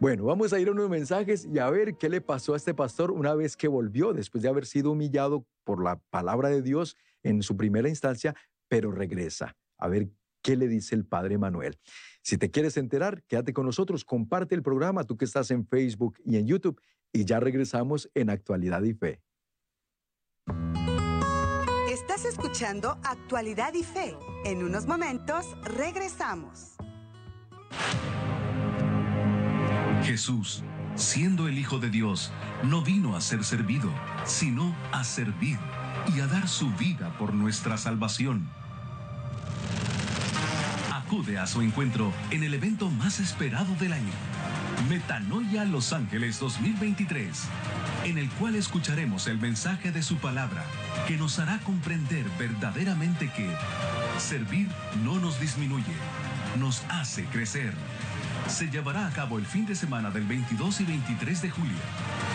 [0.00, 2.74] Bueno, vamos a ir a unos mensajes y a ver qué le pasó a este
[2.74, 6.96] pastor una vez que volvió, después de haber sido humillado por la palabra de Dios
[7.22, 8.34] en su primera instancia,
[8.68, 9.56] pero regresa.
[9.78, 10.08] A ver
[10.42, 11.78] qué le dice el padre Manuel.
[12.22, 16.18] Si te quieres enterar, quédate con nosotros, comparte el programa, tú que estás en Facebook
[16.24, 16.80] y en YouTube,
[17.12, 19.20] y ya regresamos en Actualidad y Fe.
[22.36, 24.14] Escuchando Actualidad y Fe.
[24.44, 26.76] En unos momentos regresamos.
[30.04, 30.62] Jesús,
[30.96, 32.30] siendo el Hijo de Dios,
[32.62, 33.90] no vino a ser servido,
[34.26, 35.58] sino a servir
[36.14, 38.46] y a dar su vida por nuestra salvación.
[40.92, 44.12] Acude a su encuentro en el evento más esperado del año,
[44.90, 47.48] Metanoia Los Ángeles 2023,
[48.06, 50.64] en el cual escucharemos el mensaje de su palabra
[51.08, 53.50] que nos hará comprender verdaderamente que
[54.20, 54.68] servir
[55.02, 55.92] no nos disminuye,
[56.60, 57.72] nos hace crecer.
[58.46, 61.78] Se llevará a cabo el fin de semana del 22 y 23 de julio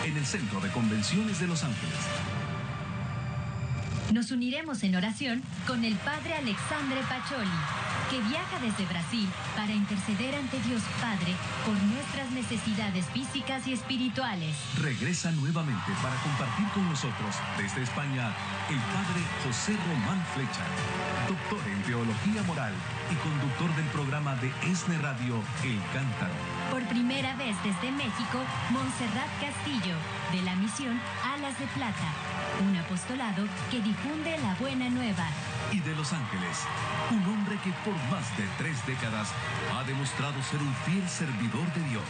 [0.05, 1.95] en el Centro de Convenciones de Los Ángeles.
[4.11, 7.49] Nos uniremos en oración con el Padre Alexandre Pacholi,
[8.11, 11.31] que viaja desde Brasil para interceder ante Dios Padre
[11.65, 14.53] por nuestras necesidades físicas y espirituales.
[14.81, 18.35] Regresa nuevamente para compartir con nosotros desde España
[18.69, 20.67] el Padre José Román Flecha,
[21.29, 22.73] doctor en Teología Moral
[23.09, 26.35] y conductor del programa de ESNE Radio El Cántaro.
[26.69, 29.95] Por primera vez desde México, Montserrat Castillo,
[30.33, 32.11] de la misión Alas de Plata
[32.59, 35.25] un apostolado que difunde la buena nueva.
[35.71, 36.57] Y de Los Ángeles,
[37.11, 39.29] un hombre que por más de tres décadas
[39.73, 42.03] ha demostrado ser un fiel servidor de Dios,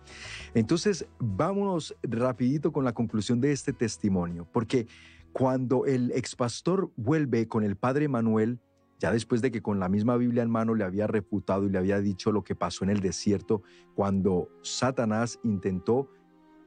[0.54, 4.88] Entonces, vámonos rapidito con la conclusión de este testimonio, porque
[5.32, 8.60] cuando el expastor vuelve con el padre Manuel,
[9.04, 11.76] ya después de que con la misma Biblia en mano le había refutado y le
[11.76, 13.60] había dicho lo que pasó en el desierto
[13.94, 16.08] cuando Satanás intentó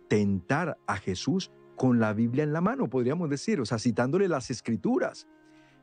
[0.07, 4.51] tentar a Jesús con la Biblia en la mano, podríamos decir, o sea, citándole las
[4.51, 5.27] escrituras.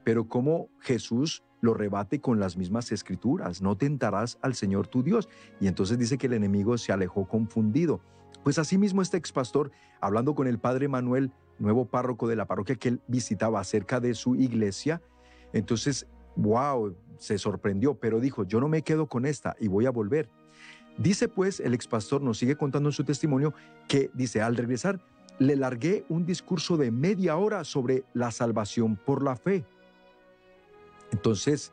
[0.05, 5.29] Pero como Jesús lo rebate con las mismas escrituras, no tentarás al Señor tu Dios.
[5.59, 8.01] Y entonces dice que el enemigo se alejó confundido.
[8.45, 12.91] Pues asimismo este expastor, hablando con el padre Manuel, nuevo párroco de la parroquia que
[12.91, 15.03] él visitaba acerca de su iglesia,
[15.53, 19.91] entonces wow, se sorprendió, pero dijo, yo no me quedo con esta y voy a
[19.91, 20.29] volver.
[20.99, 23.53] Dice pues el expastor, nos sigue contando en su testimonio,
[23.89, 25.01] que dice, al regresar,
[25.39, 29.65] le largué un discurso de media hora sobre la salvación por la fe.
[31.11, 31.73] Entonces,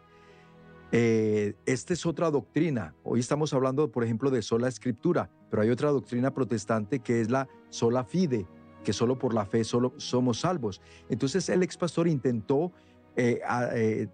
[0.92, 2.96] eh, esta es otra doctrina.
[3.04, 7.30] Hoy estamos hablando, por ejemplo, de sola escritura, pero hay otra doctrina protestante que es
[7.30, 8.48] la sola fide,
[8.84, 10.82] que solo por la fe solo somos salvos.
[11.10, 12.72] Entonces el expastor intentó
[13.16, 13.42] eh,
[13.74, 14.08] eh,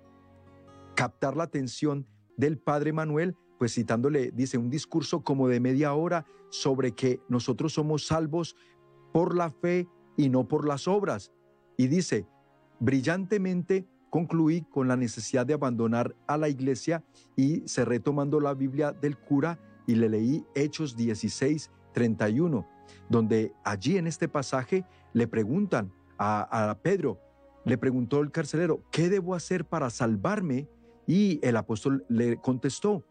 [0.97, 2.07] captar la atención
[2.37, 7.73] del padre Manuel, pues citándole, dice, un discurso como de media hora sobre que nosotros
[7.73, 8.55] somos salvos
[9.13, 11.31] por la fe y no por las obras.
[11.77, 12.25] Y dice,
[12.79, 17.03] brillantemente concluí con la necesidad de abandonar a la iglesia
[17.35, 22.67] y se retomando la Biblia del cura y le leí Hechos 16, 31,
[23.07, 24.83] donde allí en este pasaje
[25.13, 27.19] le preguntan a, a Pedro,
[27.65, 30.67] le preguntó el carcelero, ¿qué debo hacer para salvarme?
[31.07, 33.03] Y el apóstol le contestó,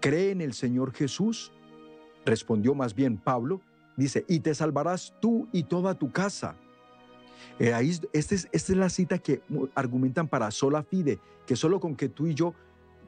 [0.00, 1.52] ¿cree en el Señor Jesús?
[2.24, 3.60] Respondió más bien Pablo,
[3.96, 6.56] dice, y te salvarás tú y toda tu casa.
[7.58, 9.42] Eh, ahí, esta, es, esta es la cita que
[9.74, 12.54] argumentan para sola fide, que solo con que tú y yo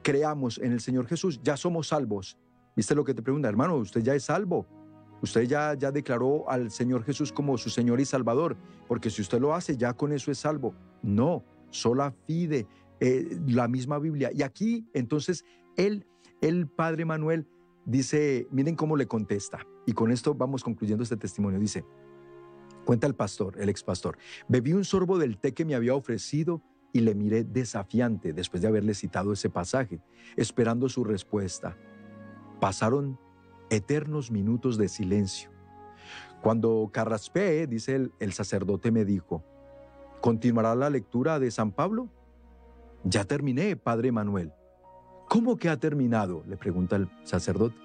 [0.01, 2.37] creamos en el Señor Jesús, ya somos salvos.
[2.75, 3.77] ¿Viste lo que te pregunta, hermano?
[3.77, 4.67] Usted ya es salvo.
[5.21, 9.39] Usted ya, ya declaró al Señor Jesús como su Señor y Salvador, porque si usted
[9.39, 10.75] lo hace, ya con eso es salvo.
[11.01, 12.67] No, sola fide.
[13.05, 14.31] Eh, la misma Biblia.
[14.33, 15.43] Y aquí entonces
[15.75, 16.07] él,
[16.39, 17.45] el padre Manuel,
[17.83, 19.67] dice, miren cómo le contesta.
[19.85, 21.59] Y con esto vamos concluyendo este testimonio.
[21.59, 21.83] Dice,
[22.85, 26.61] cuenta el pastor, el ex pastor, bebí un sorbo del té que me había ofrecido
[26.93, 29.99] y le miré desafiante después de haberle citado ese pasaje,
[30.37, 31.75] esperando su respuesta.
[32.61, 33.19] Pasaron
[33.69, 35.49] eternos minutos de silencio.
[36.41, 39.43] Cuando carraspé, dice el, el sacerdote, me dijo,
[40.21, 42.09] ¿continuará la lectura de San Pablo?
[43.03, 44.53] Ya terminé, padre Manuel.
[45.27, 46.43] ¿Cómo que ha terminado?
[46.47, 47.75] le pregunta el sacerdote.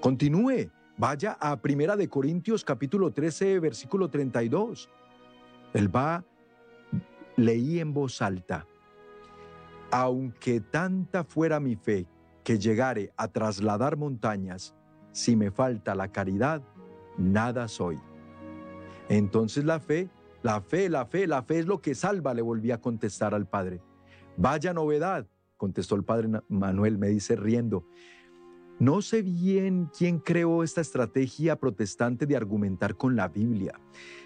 [0.00, 4.90] Continúe, vaya a Primera de Corintios capítulo 13, versículo 32.
[5.72, 6.24] Él va,
[7.36, 8.66] leí en voz alta,
[9.90, 12.06] aunque tanta fuera mi fe
[12.44, 14.74] que llegare a trasladar montañas,
[15.12, 16.62] si me falta la caridad,
[17.16, 17.98] nada soy.
[19.08, 20.08] Entonces la fe,
[20.42, 23.46] la fe, la fe, la fe es lo que salva, le volví a contestar al
[23.46, 23.80] padre.
[24.40, 25.26] Vaya novedad,
[25.58, 27.84] contestó el padre Manuel, me dice riendo.
[28.78, 33.78] No sé bien quién creó esta estrategia protestante de argumentar con la Biblia,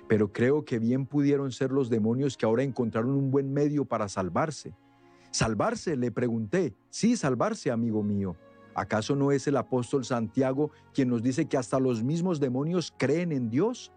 [0.07, 4.09] pero creo que bien pudieron ser los demonios que ahora encontraron un buen medio para
[4.09, 4.73] salvarse.
[5.33, 5.97] ¿Salvarse?
[5.97, 6.77] Le pregunté.
[6.91, 8.37] Sí, salvarse, amigo mío.
[8.77, 13.33] ¿Acaso no es el apóstol Santiago quien nos dice que hasta los mismos demonios creen
[13.33, 13.93] en Dios?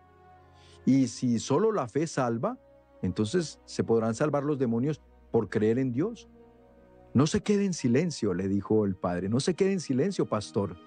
[0.84, 2.58] Y si solo la fe salva,
[3.04, 5.00] entonces se podrán salvar los demonios
[5.32, 6.30] por creer en Dios.
[7.14, 10.78] No se quede en silencio, le dijo el padre, no se quede en silencio, pastor.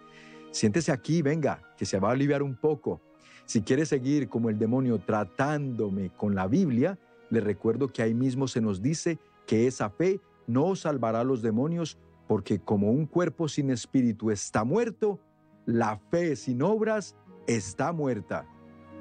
[0.51, 3.01] Siéntese aquí, venga, que se va a aliviar un poco.
[3.47, 6.99] Si quiere seguir como el demonio tratándome con la Biblia,
[7.31, 11.43] le recuerdo que ahí mismo se nos dice que esa fe no salvará a los
[11.43, 11.99] demonios,
[12.29, 15.21] porque como un cuerpo sin espíritu está muerto,
[15.67, 18.47] la fe sin obras está muerta.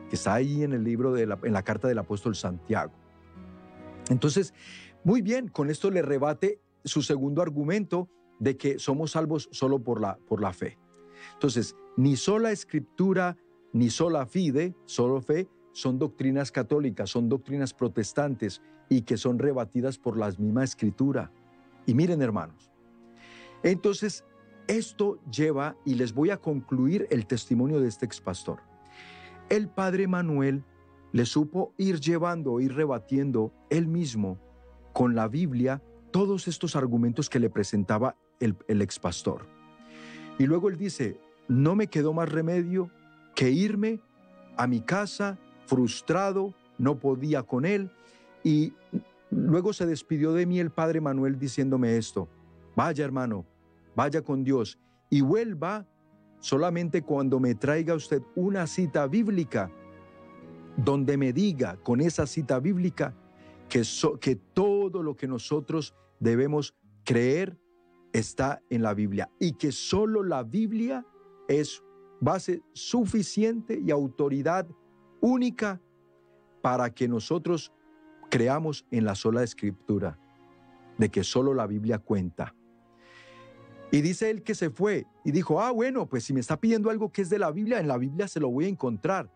[0.10, 2.91] Que está ahí en el libro de la, en la carta del apóstol Santiago.
[4.10, 4.54] Entonces,
[5.04, 8.10] muy bien, con esto le rebate su segundo argumento
[8.40, 10.78] de que somos salvos solo por la, por la fe.
[11.34, 13.38] Entonces, ni sola escritura,
[13.73, 19.98] ni sola fide, solo fe, son doctrinas católicas, son doctrinas protestantes y que son rebatidas
[19.98, 21.32] por la misma escritura.
[21.86, 22.71] Y miren, hermanos,
[23.63, 24.26] entonces
[24.67, 28.60] esto lleva, y les voy a concluir el testimonio de este expastor.
[29.50, 30.63] El padre Manuel
[31.12, 34.38] le supo ir llevando, ir rebatiendo él mismo
[34.94, 35.81] con la Biblia
[36.12, 39.48] todos estos argumentos que le presentaba el, el ex pastor.
[40.37, 42.90] Y luego él dice, no me quedó más remedio
[43.35, 44.00] que irme
[44.58, 47.92] a mi casa frustrado, no podía con él.
[48.44, 48.73] Y
[49.29, 52.27] luego se despidió de mí el padre Manuel diciéndome esto,
[52.75, 53.46] vaya hermano,
[53.96, 54.79] vaya con Dios
[55.10, 55.85] y vuelva
[56.40, 59.71] solamente cuando me traiga usted una cita bíblica
[60.77, 63.13] donde me diga con esa cita bíblica
[63.70, 67.58] que, todo lo que nosotros debemos creer
[68.12, 71.06] está en la Biblia y que solo la Biblia
[71.48, 71.84] es
[72.20, 74.67] base suficiente y autoridad
[75.22, 75.80] única
[76.62, 77.72] para que nosotros
[78.30, 80.20] creamos en la sola escritura,
[80.98, 82.56] de que solo la Biblia cuenta.
[83.92, 86.90] Y dice él que se fue y dijo, ah, bueno, pues si me está pidiendo
[86.90, 89.32] algo que es de la Biblia, en la Biblia se lo voy a encontrar.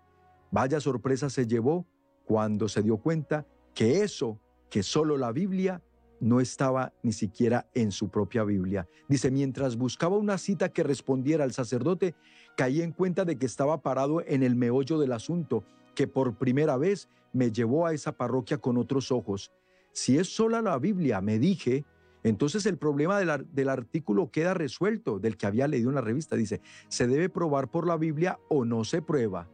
[0.51, 1.87] Vaya sorpresa se llevó
[2.25, 5.81] cuando se dio cuenta que eso, que solo la Biblia,
[6.19, 8.87] no estaba ni siquiera en su propia Biblia.
[9.09, 12.15] Dice, mientras buscaba una cita que respondiera al sacerdote,
[12.55, 15.65] caí en cuenta de que estaba parado en el meollo del asunto,
[15.95, 19.51] que por primera vez me llevó a esa parroquia con otros ojos.
[19.91, 21.83] Si es sola la Biblia, me dije,
[22.23, 26.37] entonces el problema del, del, artículo queda resuelto, del que había leído en la revista.
[26.37, 29.49] Dice, ¿se debe probar por la Biblia o no se prueba?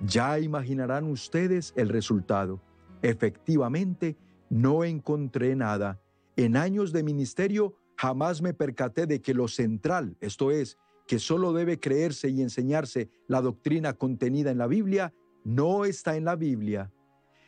[0.00, 2.60] Ya imaginarán ustedes el resultado.
[3.02, 4.16] Efectivamente,
[4.48, 6.00] no encontré nada.
[6.36, 11.52] En años de ministerio jamás me percaté de que lo central, esto es, que solo
[11.52, 15.12] debe creerse y enseñarse la doctrina contenida en la Biblia,
[15.44, 16.92] no está en la Biblia.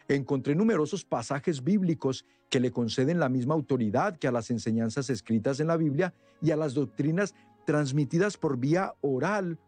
[0.08, 5.60] Encontré numerosos pasajes bíblicos que le conceden la misma autoridad que a las enseñanzas escritas
[5.60, 7.34] en la Biblia y a las doctrinas
[7.64, 9.58] transmitidas por vía oral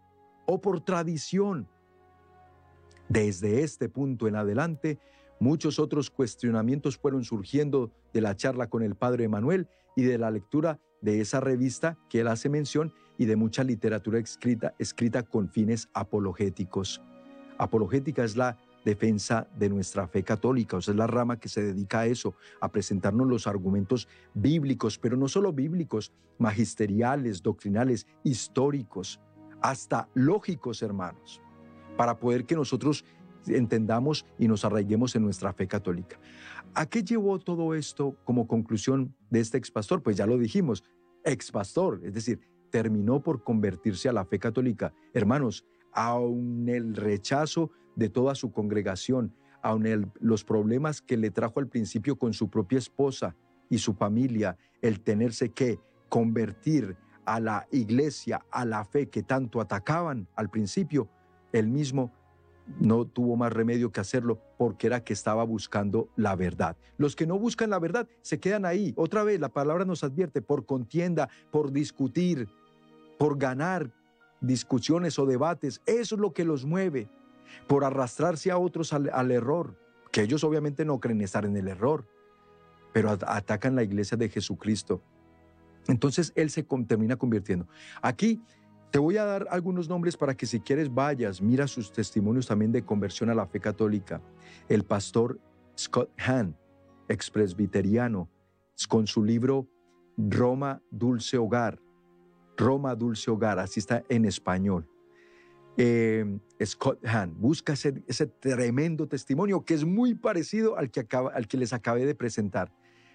[0.47, 1.69] o por tradición.
[3.09, 4.99] Desde este punto en adelante,
[5.41, 10.31] muchos otros cuestionamientos fueron surgiendo de la charla con el padre Emanuel y de la
[10.31, 15.49] lectura de esa revista que él hace mención y de mucha literatura escrita, escrita con
[15.49, 17.03] fines apologéticos.
[17.59, 21.63] Apologética es la defensa de nuestra fe católica, o sea, es la rama que se
[21.63, 29.21] dedica a eso, a presentarnos los argumentos bíblicos, pero no solo bíblicos, magisteriales, doctrinales, históricos,
[29.63, 31.41] hasta lógicos, hermanos,
[31.97, 33.05] para poder que nosotros
[33.47, 36.19] entendamos y nos arraiguemos en nuestra fe católica.
[36.75, 40.03] ¿A qué llevó todo esto como conclusión de este expastor?
[40.03, 40.85] Pues ya lo dijimos,
[41.25, 42.41] expastor, es decir,
[42.71, 44.93] terminó por convertirse a la fe católica.
[45.13, 49.33] Hermanos, aun el rechazo de toda su congregación,
[49.63, 53.37] aun los problemas que le trajo al principio con su propia esposa
[53.71, 55.79] y su familia, el tenerse que
[56.09, 61.09] convertir a la iglesia, a la fe que tanto atacaban al principio,
[61.53, 62.13] él mismo
[62.81, 66.77] no tuvo más remedio que hacerlo porque era que estaba buscando la verdad.
[66.97, 68.95] Los que no buscan la verdad se quedan ahí.
[68.97, 72.49] Otra vez la palabra nos advierte por contienda, por discutir,
[73.19, 73.93] por ganar
[74.41, 75.81] discusiones o debates.
[75.87, 77.09] Eso es lo que los mueve,
[77.67, 79.79] por arrastrarse a otros al, error,
[80.11, 82.07] que ellos obviamente no creen estar en el error,
[82.93, 85.03] pero atacan la iglesia de Jesucristo.
[85.87, 87.69] Entonces Él se termina convirtiendo.
[88.01, 88.41] Aquí
[88.95, 92.71] te voy a dar algunos nombres para que si quieres vayas, mira sus testimonios también
[92.71, 94.23] de conversión a la fe católica.
[94.69, 95.41] El pastor
[95.77, 96.57] Scott Hahn,
[97.09, 98.31] expresbiteriano,
[98.89, 99.67] con su libro
[100.17, 101.81] Roma Dulce Hogar.
[102.57, 104.89] Roma Dulce Hogar, así está en español.
[105.77, 112.07] Eh, Scott Hahn, busca ese, tremendo testimonio que es muy parecido al que, les acabé
[112.07, 112.73] de presentar.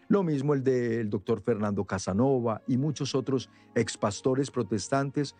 [0.09, 5.35] Lo mismo el del doctor Fernando Casanova y muchos otros expastores protestantes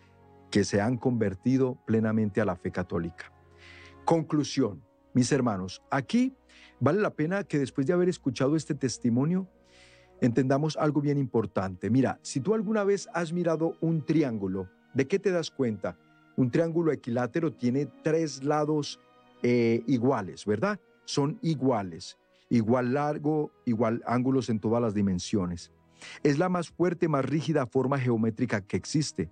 [0.50, 3.32] que se han convertido plenamente a la fe católica.
[4.04, 4.82] Conclusión,
[5.14, 6.34] mis hermanos, aquí
[6.80, 9.48] vale la pena que después de haber escuchado este testimonio,
[10.20, 11.90] entendamos algo bien importante.
[11.90, 15.96] Mira, si tú alguna vez has mirado un triángulo, ¿de qué te das cuenta?
[16.36, 19.00] Un triángulo equilátero tiene tres lados
[19.42, 20.78] eh, iguales, ¿verdad?
[21.04, 25.72] Son iguales, igual largo, igual ángulos en todas las dimensiones.
[26.22, 29.30] Es la más fuerte, más rígida forma geométrica que existe,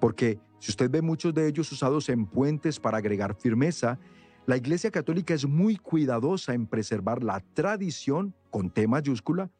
[0.00, 3.98] porque si usted ve muchos de ellos usados en puentes para agregar firmeza,
[4.46, 9.50] la Iglesia Católica es muy cuidadosa en preservar la tradición, con T mayúscula,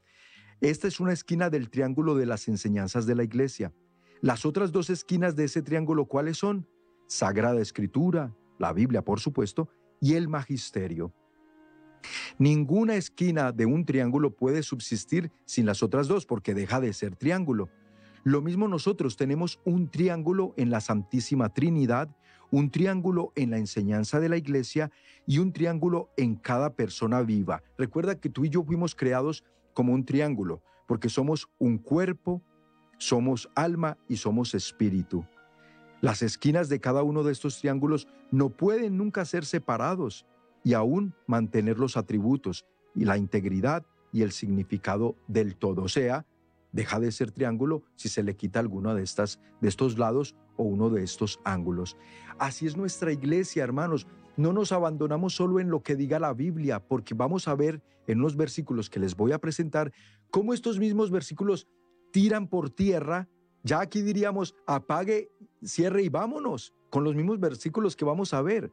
[0.60, 3.72] esta es una esquina del triángulo de las enseñanzas de la iglesia.
[4.20, 6.66] Las otras dos esquinas de ese triángulo, ¿cuáles son?
[7.06, 9.68] Sagrada Escritura, la Biblia, por supuesto,
[10.00, 11.14] y el Magisterio.
[12.38, 17.14] Ninguna esquina de un triángulo puede subsistir sin las otras dos porque deja de ser
[17.14, 17.70] triángulo.
[18.28, 22.14] Lo mismo nosotros tenemos un triángulo en la Santísima Trinidad,
[22.50, 24.90] un triángulo en la enseñanza de la iglesia
[25.26, 27.62] y un triángulo en cada persona viva.
[27.78, 32.42] Recuerda que tú y yo fuimos creados como un triángulo, porque somos un cuerpo,
[32.98, 35.24] somos alma y somos espíritu.
[36.02, 40.26] Las esquinas de cada uno de estos triángulos no pueden nunca ser separados
[40.62, 45.82] y aún mantener los atributos y la integridad y el significado del todo.
[45.84, 46.26] O sea,
[46.72, 50.64] deja de ser triángulo si se le quita alguno de, estas, de estos lados o
[50.64, 51.96] uno de estos ángulos.
[52.38, 54.06] Así es nuestra iglesia, hermanos.
[54.36, 58.20] No nos abandonamos solo en lo que diga la Biblia, porque vamos a ver en
[58.20, 59.92] los versículos que les voy a presentar
[60.30, 61.66] cómo estos mismos versículos
[62.12, 63.28] tiran por tierra.
[63.62, 65.30] Ya aquí diríamos, apague,
[65.62, 68.72] cierre y vámonos, con los mismos versículos que vamos a ver.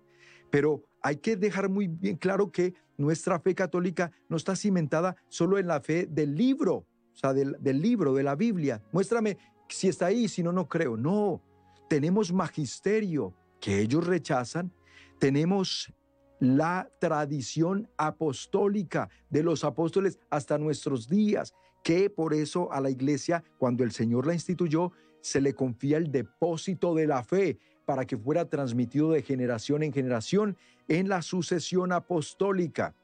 [0.51, 5.57] Pero hay que dejar muy bien claro que nuestra fe católica no está cimentada solo
[5.57, 6.85] en la fe del libro,
[7.15, 8.83] o sea, del, del libro, de la Biblia.
[8.91, 9.37] Muéstrame
[9.69, 10.97] si está ahí, si no, no creo.
[10.97, 11.41] No,
[11.89, 14.71] tenemos magisterio que ellos rechazan,
[15.19, 15.93] tenemos
[16.39, 21.53] la tradición apostólica de los apóstoles hasta nuestros días,
[21.83, 24.91] que por eso a la iglesia, cuando el Señor la instituyó,
[25.21, 29.93] se le confía el depósito de la fe para que fuera transmitido de generación en
[29.93, 30.57] generación
[30.87, 32.95] en la sucesión apostólica.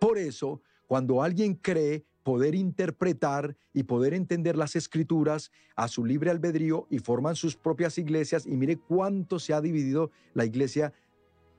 [0.00, 6.28] Por eso, cuando alguien cree poder interpretar y poder entender las escrituras a su libre
[6.28, 10.92] albedrío y forman sus propias iglesias, y mire cuánto se ha dividido la iglesia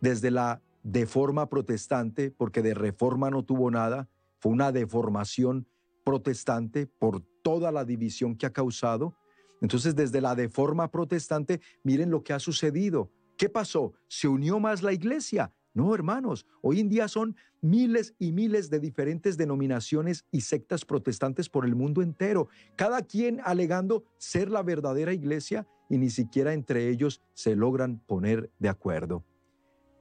[0.01, 4.09] desde la deforma protestante, porque de reforma no tuvo nada,
[4.39, 5.65] fue una deformación
[6.03, 9.15] protestante por toda la división que ha causado.
[9.61, 13.09] Entonces, desde la deforma protestante, miren lo que ha sucedido.
[13.37, 13.93] ¿Qué pasó?
[14.09, 15.53] ¿Se unió más la iglesia?
[15.77, 21.49] No, hermanos, hoy en día son miles y miles de diferentes denominaciones y sectas protestantes
[21.49, 26.89] por el mundo entero, cada quien alegando ser la verdadera iglesia y ni siquiera entre
[26.89, 29.23] ellos se logran poner de acuerdo.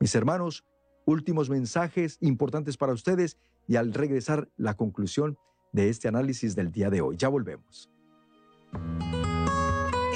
[0.01, 0.65] Mis hermanos,
[1.05, 3.37] últimos mensajes importantes para ustedes
[3.69, 5.37] y al regresar la conclusión
[5.73, 7.19] de este análisis del día de hoy.
[7.19, 7.91] Ya volvemos.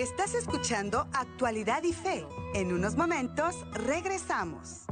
[0.00, 2.24] Estás escuchando Actualidad y Fe.
[2.54, 4.86] En unos momentos regresamos.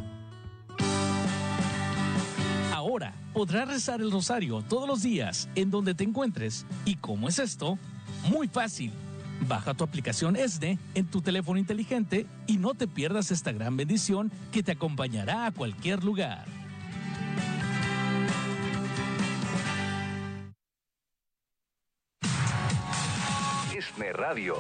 [2.79, 6.65] Ahora podrás rezar el rosario todos los días en donde te encuentres.
[6.85, 7.77] ¿Y cómo es esto?
[8.31, 8.93] Muy fácil.
[9.49, 14.31] Baja tu aplicación ESNE en tu teléfono inteligente y no te pierdas esta gran bendición
[14.53, 16.45] que te acompañará a cualquier lugar.
[23.77, 24.55] ESNE Radio.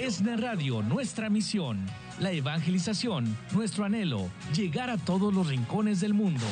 [0.00, 1.84] ESNE Radio, nuestra misión,
[2.20, 6.46] la evangelización, nuestro anhelo, llegar a todos los rincones del mundo.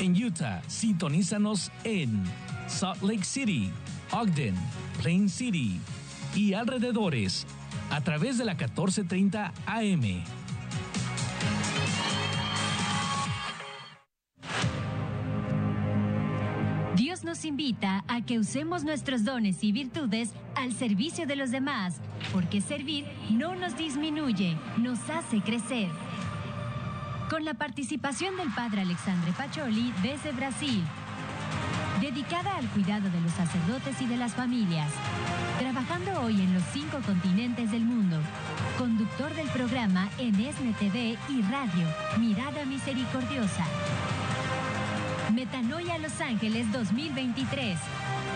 [0.00, 2.24] En Utah, sintonízanos en
[2.66, 3.70] Salt Lake City,
[4.10, 4.54] Ogden,
[5.00, 5.80] Plain City
[6.34, 7.46] y alrededores
[7.90, 10.24] a través de la 1430 AM.
[16.96, 22.00] Dios nos invita a que usemos nuestros dones y virtudes al servicio de los demás,
[22.32, 25.88] porque servir no nos disminuye, nos hace crecer.
[27.30, 30.84] Con la participación del Padre Alexandre Pacholi desde Brasil,
[32.00, 34.90] dedicada al cuidado de los sacerdotes y de las familias,
[35.58, 38.18] trabajando hoy en los cinco continentes del mundo,
[38.76, 41.86] conductor del programa en ESNE y radio,
[42.18, 43.64] Mirada Misericordiosa.
[45.32, 47.78] Metanoia Los Ángeles 2023,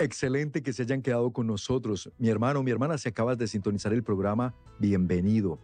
[0.00, 2.10] Excelente que se hayan quedado con nosotros.
[2.16, 5.58] Mi hermano, mi hermana, si acabas de sintonizar el programa, bienvenido.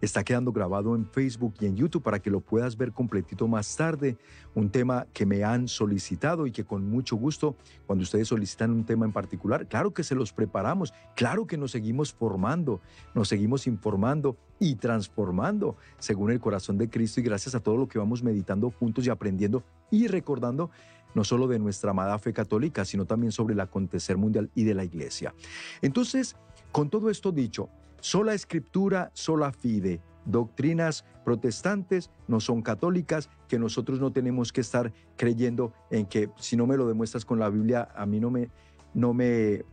[0.00, 3.76] Está quedando grabado en Facebook y en YouTube para que lo puedas ver completito más
[3.76, 4.16] tarde.
[4.54, 7.54] Un tema que me han solicitado y que con mucho gusto,
[7.86, 11.72] cuando ustedes solicitan un tema en particular, claro que se los preparamos, claro que nos
[11.72, 12.80] seguimos formando,
[13.14, 17.88] nos seguimos informando y transformando según el corazón de Cristo y gracias a todo lo
[17.88, 20.70] que vamos meditando juntos y aprendiendo y recordando
[21.14, 24.74] no solo de nuestra amada fe católica, sino también sobre el acontecer mundial y de
[24.74, 25.34] la iglesia.
[25.80, 26.36] Entonces,
[26.70, 27.68] con todo esto dicho,
[28.00, 34.92] sola escritura, sola fide, doctrinas protestantes no son católicas, que nosotros no tenemos que estar
[35.16, 38.50] creyendo en que si no me lo demuestras con la Biblia, a mí no me,
[38.94, 39.64] no me,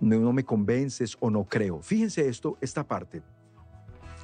[0.00, 1.82] no me convences o no creo.
[1.82, 3.22] Fíjense esto, esta parte.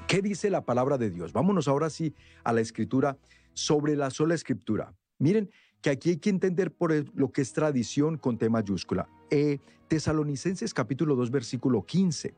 [0.07, 1.33] ¿Qué dice la palabra de Dios?
[1.33, 2.15] Vámonos ahora sí
[2.45, 3.17] a la escritura
[3.55, 4.93] sobre la sola escritura.
[5.19, 5.51] Miren
[5.83, 9.09] que aquí hay que entender por lo que es tradición con T mayúscula.
[9.31, 9.59] Eh,
[9.89, 12.35] Tesalonicenses capítulo 2 versículo 15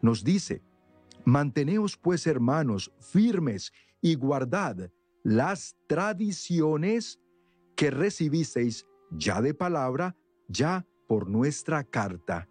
[0.00, 0.62] nos dice,
[1.24, 4.90] manteneos pues hermanos firmes y guardad
[5.22, 7.20] las tradiciones
[7.76, 10.16] que recibisteis ya de palabra,
[10.48, 12.48] ya por nuestra carta.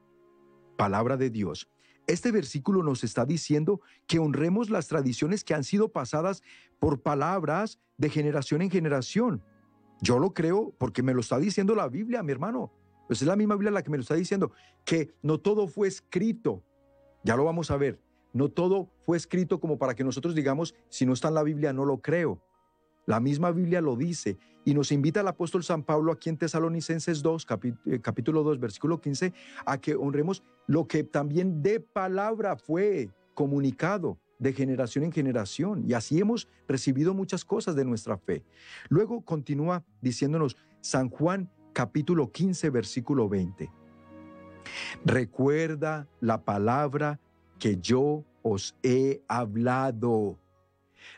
[0.77, 1.67] Palabra de Dios.
[2.05, 6.43] Este versículo nos está diciendo que honremos las tradiciones que han sido pasadas
[6.79, 9.43] por palabras de generación en generación.
[10.01, 12.71] Yo lo creo porque me lo está diciendo la Biblia, mi hermano.
[13.07, 14.51] Pues es la misma Biblia la que me lo está diciendo,
[14.83, 16.61] que no todo fue escrito.
[17.23, 17.99] Ya lo vamos a ver.
[18.33, 21.73] No todo fue escrito como para que nosotros digamos, si no está en la Biblia,
[21.73, 22.41] no lo creo.
[23.05, 27.21] La misma Biblia lo dice y nos invita el apóstol San Pablo aquí en Tesalonicenses
[27.21, 27.47] 2,
[27.85, 29.33] eh, capítulo 2, versículo 15,
[29.65, 35.93] a que honremos lo que también de palabra fue comunicado de generación en generación y
[35.93, 38.43] así hemos recibido muchas cosas de nuestra fe.
[38.89, 43.71] Luego continúa diciéndonos San Juan capítulo 15 versículo 20.
[45.05, 47.19] Recuerda la palabra
[47.59, 50.39] que yo os he hablado.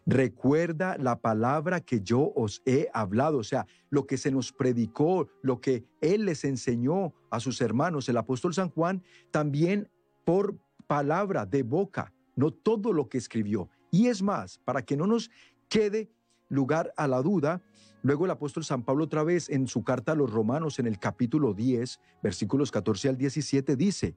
[0.06, 5.28] Recuerda la palabra que yo os he hablado, o sea, lo que se nos predicó,
[5.42, 9.90] lo que Él les enseñó a sus hermanos, el apóstol San Juan, también
[10.26, 13.70] por palabra de boca no todo lo que escribió.
[13.92, 15.30] Y es más, para que no nos
[15.68, 16.10] quede
[16.48, 17.62] lugar a la duda,
[18.02, 21.00] luego el apóstol San Pablo otra vez en su carta a los romanos en el
[21.00, 24.16] capítulo 10, versículos 14 al 17 dice,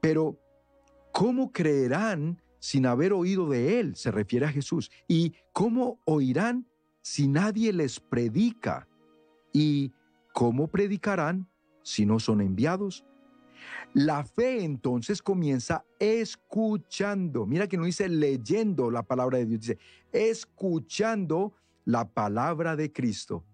[0.00, 0.40] pero
[1.12, 3.94] ¿cómo creerán sin haber oído de él?
[3.94, 4.90] Se refiere a Jesús.
[5.06, 6.66] ¿Y cómo oirán
[7.02, 8.88] si nadie les predica?
[9.52, 9.92] ¿Y
[10.32, 11.46] cómo predicarán
[11.82, 13.04] si no son enviados?
[13.92, 17.46] La fe entonces comienza escuchando.
[17.46, 19.78] Mira que no dice leyendo la palabra de Dios, dice
[20.12, 21.54] escuchando
[21.84, 23.44] la palabra de Cristo.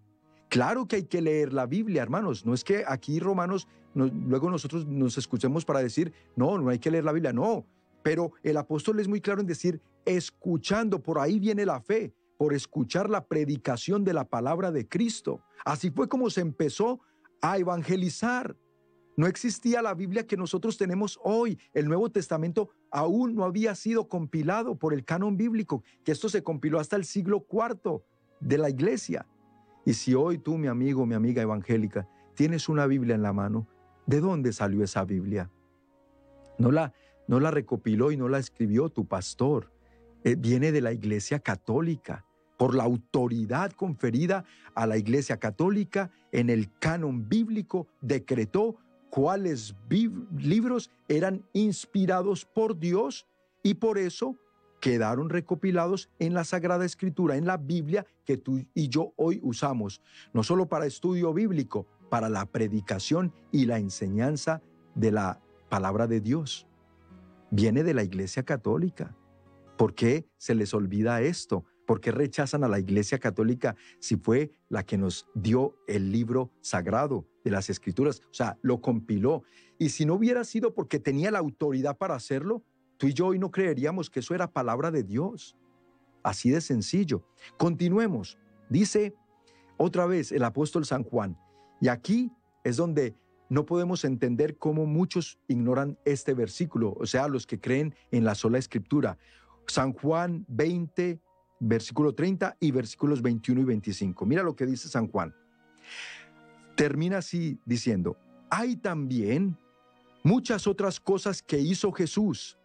[0.49, 2.45] Claro que hay que leer la Biblia, hermanos.
[2.45, 6.91] No es que aquí Romanos, luego nosotros nos escuchemos para decir, no, no hay que
[6.91, 7.33] leer la Biblia.
[7.33, 7.67] No,
[8.03, 12.55] pero el apóstol es muy claro en decir, escuchando, por ahí viene la fe, por
[12.55, 15.41] escuchar la predicación de la palabra de Cristo.
[15.65, 17.01] Así fue como se empezó
[17.43, 18.57] a evangelizar.
[19.21, 21.59] No existía la Biblia que nosotros tenemos hoy.
[21.75, 26.43] El Nuevo Testamento aún no había sido compilado por el canon bíblico, que esto se
[26.43, 28.01] compiló hasta el siglo IV
[28.41, 29.27] de la iglesia.
[29.85, 33.69] Y si hoy tú, mi amigo, mi amiga evangélica, tienes una Biblia en la mano,
[34.07, 35.51] ¿de dónde salió esa Biblia?
[36.57, 36.95] No la,
[37.29, 39.71] no la recopiló y no la escribió tu pastor.
[40.25, 42.25] Eh, viene de la iglesia católica
[42.57, 48.77] por la autoridad conferida a la Iglesia Católica en el canon bíblico, decretó
[49.11, 49.75] cuáles
[50.39, 53.27] libros eran inspirados por Dios
[53.63, 54.37] y por eso
[54.81, 60.01] quedaron recopilados en la Sagrada Escritura, en la Biblia que tú y yo hoy usamos,
[60.33, 64.63] no solo para estudio bíblico, para la predicación y la enseñanza
[64.95, 66.67] de la palabra de Dios.
[67.51, 69.15] Viene de la Iglesia Católica.
[69.77, 71.65] ¿Por qué se les olvida esto?
[71.87, 76.53] ¿Por qué rechazan a la Iglesia Católica si fue la que nos dio el libro
[76.61, 78.23] sagrado de las Escrituras?
[78.31, 79.43] O sea, lo compiló.
[79.79, 82.63] Y si no hubiera sido porque tenía la autoridad para hacerlo,
[82.97, 85.57] tú y yo hoy no creeríamos que eso era palabra de Dios.
[86.23, 87.25] Así de sencillo.
[87.57, 88.39] Continuemos.
[88.69, 89.15] Dice
[89.77, 91.39] otra vez el apóstol San Juan.
[91.81, 92.31] Y aquí
[92.65, 93.15] es donde
[93.49, 98.35] no podemos entender cómo muchos ignoran este versículo, o sea, los que creen en la
[98.35, 99.19] sola escritura.
[99.67, 101.21] San Juan 20,
[101.59, 104.25] versículo 30 y versículos 21 y 25.
[104.25, 105.35] Mira lo que dice San Juan.
[106.81, 108.17] Termina así diciendo,
[108.49, 109.59] hay también
[110.23, 112.57] muchas otras cosas que hizo Jesús,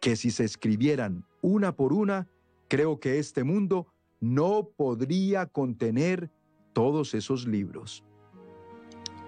[0.00, 2.30] que si se escribieran una por una,
[2.66, 3.88] creo que este mundo
[4.20, 6.30] no podría contener
[6.72, 8.02] todos esos libros.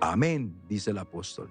[0.01, 1.51] Amén, dice el apóstol.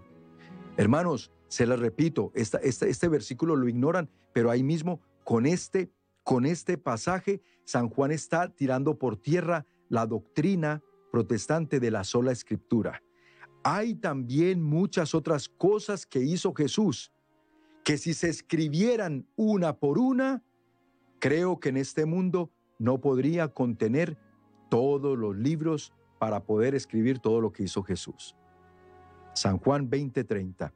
[0.76, 5.92] Hermanos, se les repito, este versículo lo ignoran, pero ahí mismo con este
[6.24, 10.82] con este pasaje, San Juan está tirando por tierra la doctrina
[11.14, 13.04] protestante de la sola escritura.
[13.64, 17.12] Hay también muchas otras cosas que hizo Jesús,
[17.84, 20.42] que si se escribieran una por una,
[21.20, 22.50] creo que en este mundo
[22.80, 24.18] no podría contener
[24.72, 28.36] todos los libros para poder escribir todo lo que hizo Jesús.
[29.36, 30.74] San Juan 20:30.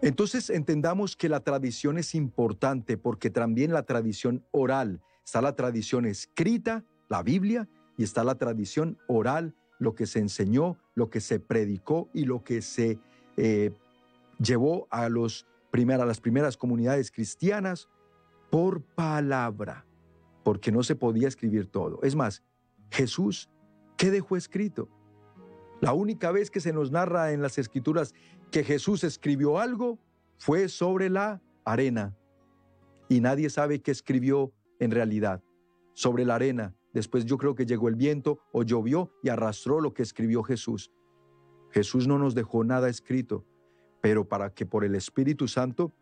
[0.00, 6.06] Entonces entendamos que la tradición es importante porque también la tradición oral, está la tradición
[6.06, 11.40] escrita, la Biblia, y está la tradición oral, lo que se enseñó, lo que se
[11.40, 12.98] predicó y lo que se
[13.36, 13.72] eh,
[14.38, 17.88] llevó a, los a las primeras comunidades cristianas
[18.50, 19.84] por palabra,
[20.44, 22.00] porque no se podía escribir todo.
[22.02, 22.44] Es más,
[22.90, 23.50] Jesús,
[23.96, 24.88] ¿qué dejó escrito?
[25.80, 28.14] La única vez que se nos narra en las escrituras
[28.52, 29.98] que Jesús escribió algo
[30.38, 32.16] fue sobre la arena.
[33.08, 35.42] Y nadie sabe qué escribió en realidad
[35.94, 36.74] sobre la arena.
[36.94, 40.92] Después yo creo que llegó el viento o llovió y arrastró lo que escribió Jesús.
[41.70, 43.44] Jesús no nos dejó nada escrito,
[44.00, 45.92] pero para que por el Espíritu Santo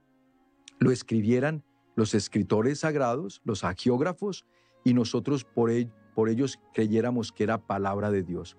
[0.78, 1.64] lo escribieran
[1.94, 4.46] los escritores sagrados, los agiógrafos,
[4.84, 5.70] y nosotros por,
[6.14, 8.58] por ellos creyéramos que era palabra de Dios.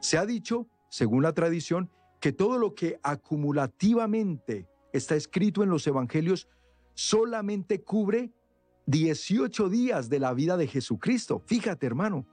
[0.00, 5.86] Se ha dicho, según la tradición, que todo lo que acumulativamente está escrito en los
[5.86, 6.48] evangelios
[6.94, 8.32] solamente cubre
[8.86, 11.42] 18 días de la vida de Jesucristo.
[11.46, 12.26] Fíjate, hermano.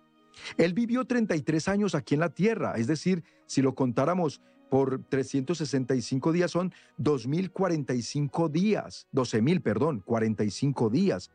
[0.58, 6.32] Él vivió 33 años aquí en la tierra, es decir, si lo contáramos por 365
[6.32, 11.30] días son 2045 días, 12.000, perdón, 45 días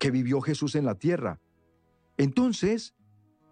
[0.00, 1.40] que vivió Jesús en la tierra.
[2.16, 2.96] Entonces,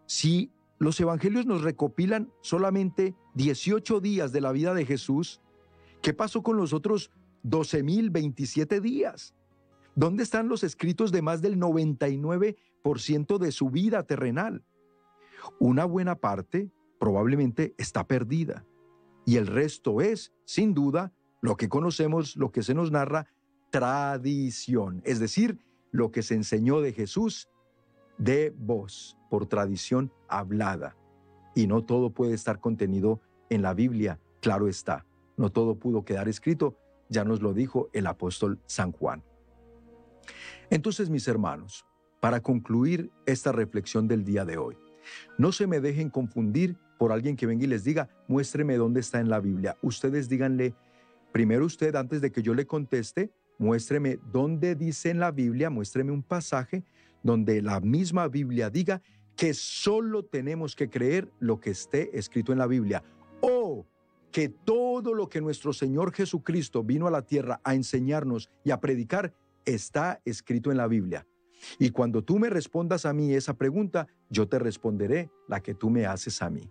[0.07, 0.51] si
[0.81, 5.41] los evangelios nos recopilan solamente 18 días de la vida de Jesús,
[6.03, 7.13] ¿qué pasó con los otros
[7.45, 9.37] 12.027 días?
[9.95, 14.65] ¿Dónde están los escritos de más del 99% de su vida terrenal?
[15.59, 18.65] Una buena parte probablemente está perdida
[19.25, 23.27] y el resto es, sin duda, lo que conocemos, lo que se nos narra,
[23.71, 25.59] tradición, es decir,
[25.91, 27.49] lo que se enseñó de Jesús
[28.19, 30.97] de voz, por tradición hablada.
[31.55, 33.21] Y no todo puede estar contenido
[33.51, 35.07] en la Biblia, claro está.
[35.37, 36.77] No todo pudo quedar escrito,
[37.09, 39.23] ya nos lo dijo el apóstol San Juan.
[40.73, 41.85] Entonces, mis hermanos,
[42.19, 44.75] para concluir esta reflexión del día de hoy,
[45.37, 49.21] no se me dejen confundir por alguien que venga y les diga, muéstreme dónde está
[49.21, 49.77] en la Biblia.
[49.83, 50.75] Ustedes díganle,
[51.31, 56.11] primero usted, antes de que yo le conteste, muéstreme dónde dice en la Biblia, muéstreme
[56.11, 56.85] un pasaje
[57.23, 59.03] donde la misma Biblia diga
[59.37, 63.05] que solo tenemos que creer lo que esté escrito en la Biblia
[63.43, 63.85] o
[64.31, 68.81] que todo lo que nuestro Señor Jesucristo vino a la tierra a enseñarnos y a
[68.81, 69.35] predicar
[69.65, 71.27] está escrito en la Biblia.
[71.79, 75.91] Y cuando tú me respondas a mí esa pregunta, yo te responderé la que tú
[75.91, 76.71] me haces a mí.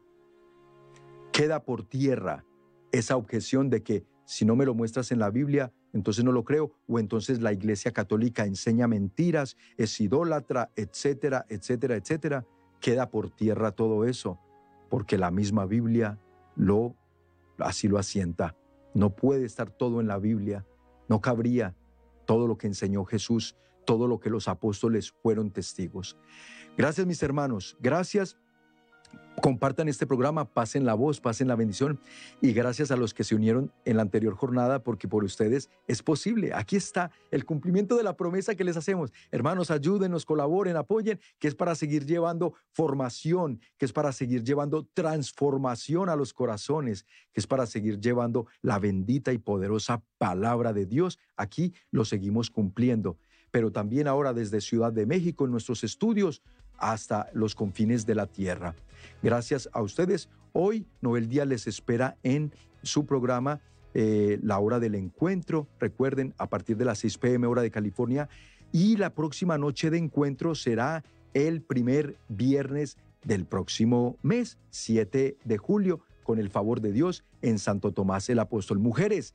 [1.31, 2.45] Queda por tierra
[2.91, 6.43] esa objeción de que si no me lo muestras en la Biblia, entonces no lo
[6.43, 12.45] creo, o entonces la Iglesia Católica enseña mentiras, es idólatra, etcétera, etcétera, etcétera.
[12.79, 14.39] Queda por tierra todo eso,
[14.89, 16.19] porque la misma Biblia
[16.55, 16.95] lo
[17.59, 18.55] así lo asienta.
[18.93, 20.65] No puede estar todo en la Biblia,
[21.07, 21.75] no cabría
[22.31, 26.15] todo lo que enseñó Jesús, todo lo que los apóstoles fueron testigos.
[26.77, 28.37] Gracias mis hermanos, gracias.
[29.41, 31.99] Compartan este programa, pasen la voz, pasen la bendición
[32.41, 36.03] y gracias a los que se unieron en la anterior jornada porque por ustedes es
[36.03, 36.53] posible.
[36.53, 39.11] Aquí está el cumplimiento de la promesa que les hacemos.
[39.31, 44.85] Hermanos, ayúdenos, colaboren, apoyen, que es para seguir llevando formación, que es para seguir llevando
[44.93, 50.85] transformación a los corazones, que es para seguir llevando la bendita y poderosa palabra de
[50.85, 51.17] Dios.
[51.35, 53.17] Aquí lo seguimos cumpliendo
[53.51, 56.41] pero también ahora desde Ciudad de México en nuestros estudios
[56.81, 58.75] hasta los confines de la tierra.
[59.23, 60.27] Gracias a ustedes.
[60.51, 62.53] Hoy Noel Díaz les espera en
[62.83, 63.61] su programa
[63.93, 65.67] eh, La Hora del Encuentro.
[65.79, 68.27] Recuerden, a partir de las 6 pm hora de California.
[68.71, 71.03] Y la próxima noche de encuentro será
[71.33, 77.59] el primer viernes del próximo mes, 7 de julio, con el favor de Dios, en
[77.59, 78.79] Santo Tomás el Apóstol.
[78.79, 79.33] Mujeres,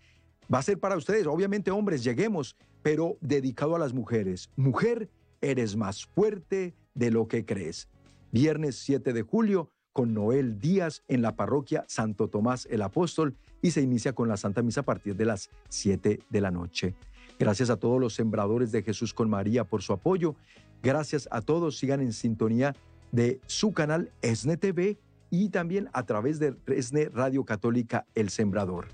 [0.53, 4.51] va a ser para ustedes, obviamente hombres, lleguemos, pero dedicado a las mujeres.
[4.57, 7.89] Mujer, eres más fuerte de lo que crees.
[8.33, 13.71] Viernes 7 de julio con Noel Díaz en la parroquia Santo Tomás el Apóstol y
[13.71, 16.95] se inicia con la Santa Misa a partir de las 7 de la noche.
[17.39, 20.35] Gracias a todos los sembradores de Jesús con María por su apoyo.
[20.83, 21.79] Gracias a todos.
[21.79, 22.75] Sigan en sintonía
[23.13, 24.99] de su canal ESNE TV
[25.31, 28.89] y también a través de ESNE Radio Católica El Sembrador.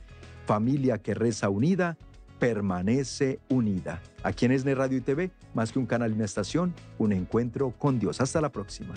[0.47, 1.97] Familia que reza unida
[2.43, 4.01] permanece unida.
[4.25, 7.71] Aquí en ESNE Radio y TV, más que un canal y una estación, un encuentro
[7.79, 8.21] con Dios.
[8.21, 8.95] Hasta la próxima.